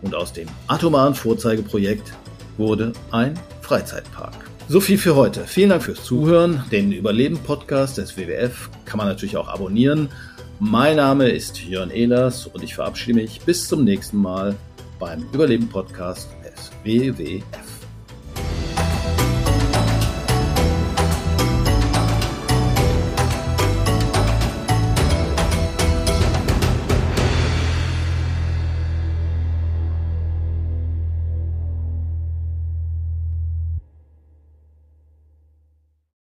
Und 0.01 0.15
aus 0.15 0.33
dem 0.33 0.47
atomaren 0.67 1.13
Vorzeigeprojekt 1.13 2.13
wurde 2.57 2.93
ein 3.11 3.35
Freizeitpark. 3.71 4.33
So 4.67 4.81
viel 4.81 4.97
für 4.97 5.15
heute. 5.15 5.45
Vielen 5.47 5.69
Dank 5.69 5.83
fürs 5.83 6.03
Zuhören. 6.03 6.61
Den 6.73 6.91
Überleben-Podcast 6.91 7.99
des 7.99 8.17
WWF 8.17 8.69
kann 8.83 8.97
man 8.97 9.07
natürlich 9.07 9.37
auch 9.37 9.47
abonnieren. 9.47 10.09
Mein 10.59 10.97
Name 10.97 11.29
ist 11.29 11.63
Jörn 11.63 11.89
Ehlers 11.89 12.47
und 12.47 12.65
ich 12.65 12.75
verabschiede 12.75 13.21
mich 13.21 13.39
bis 13.45 13.69
zum 13.69 13.85
nächsten 13.85 14.17
Mal 14.17 14.57
beim 14.99 15.23
Überleben-Podcast 15.31 16.27
des 16.43 16.69
WWF. 16.83 17.70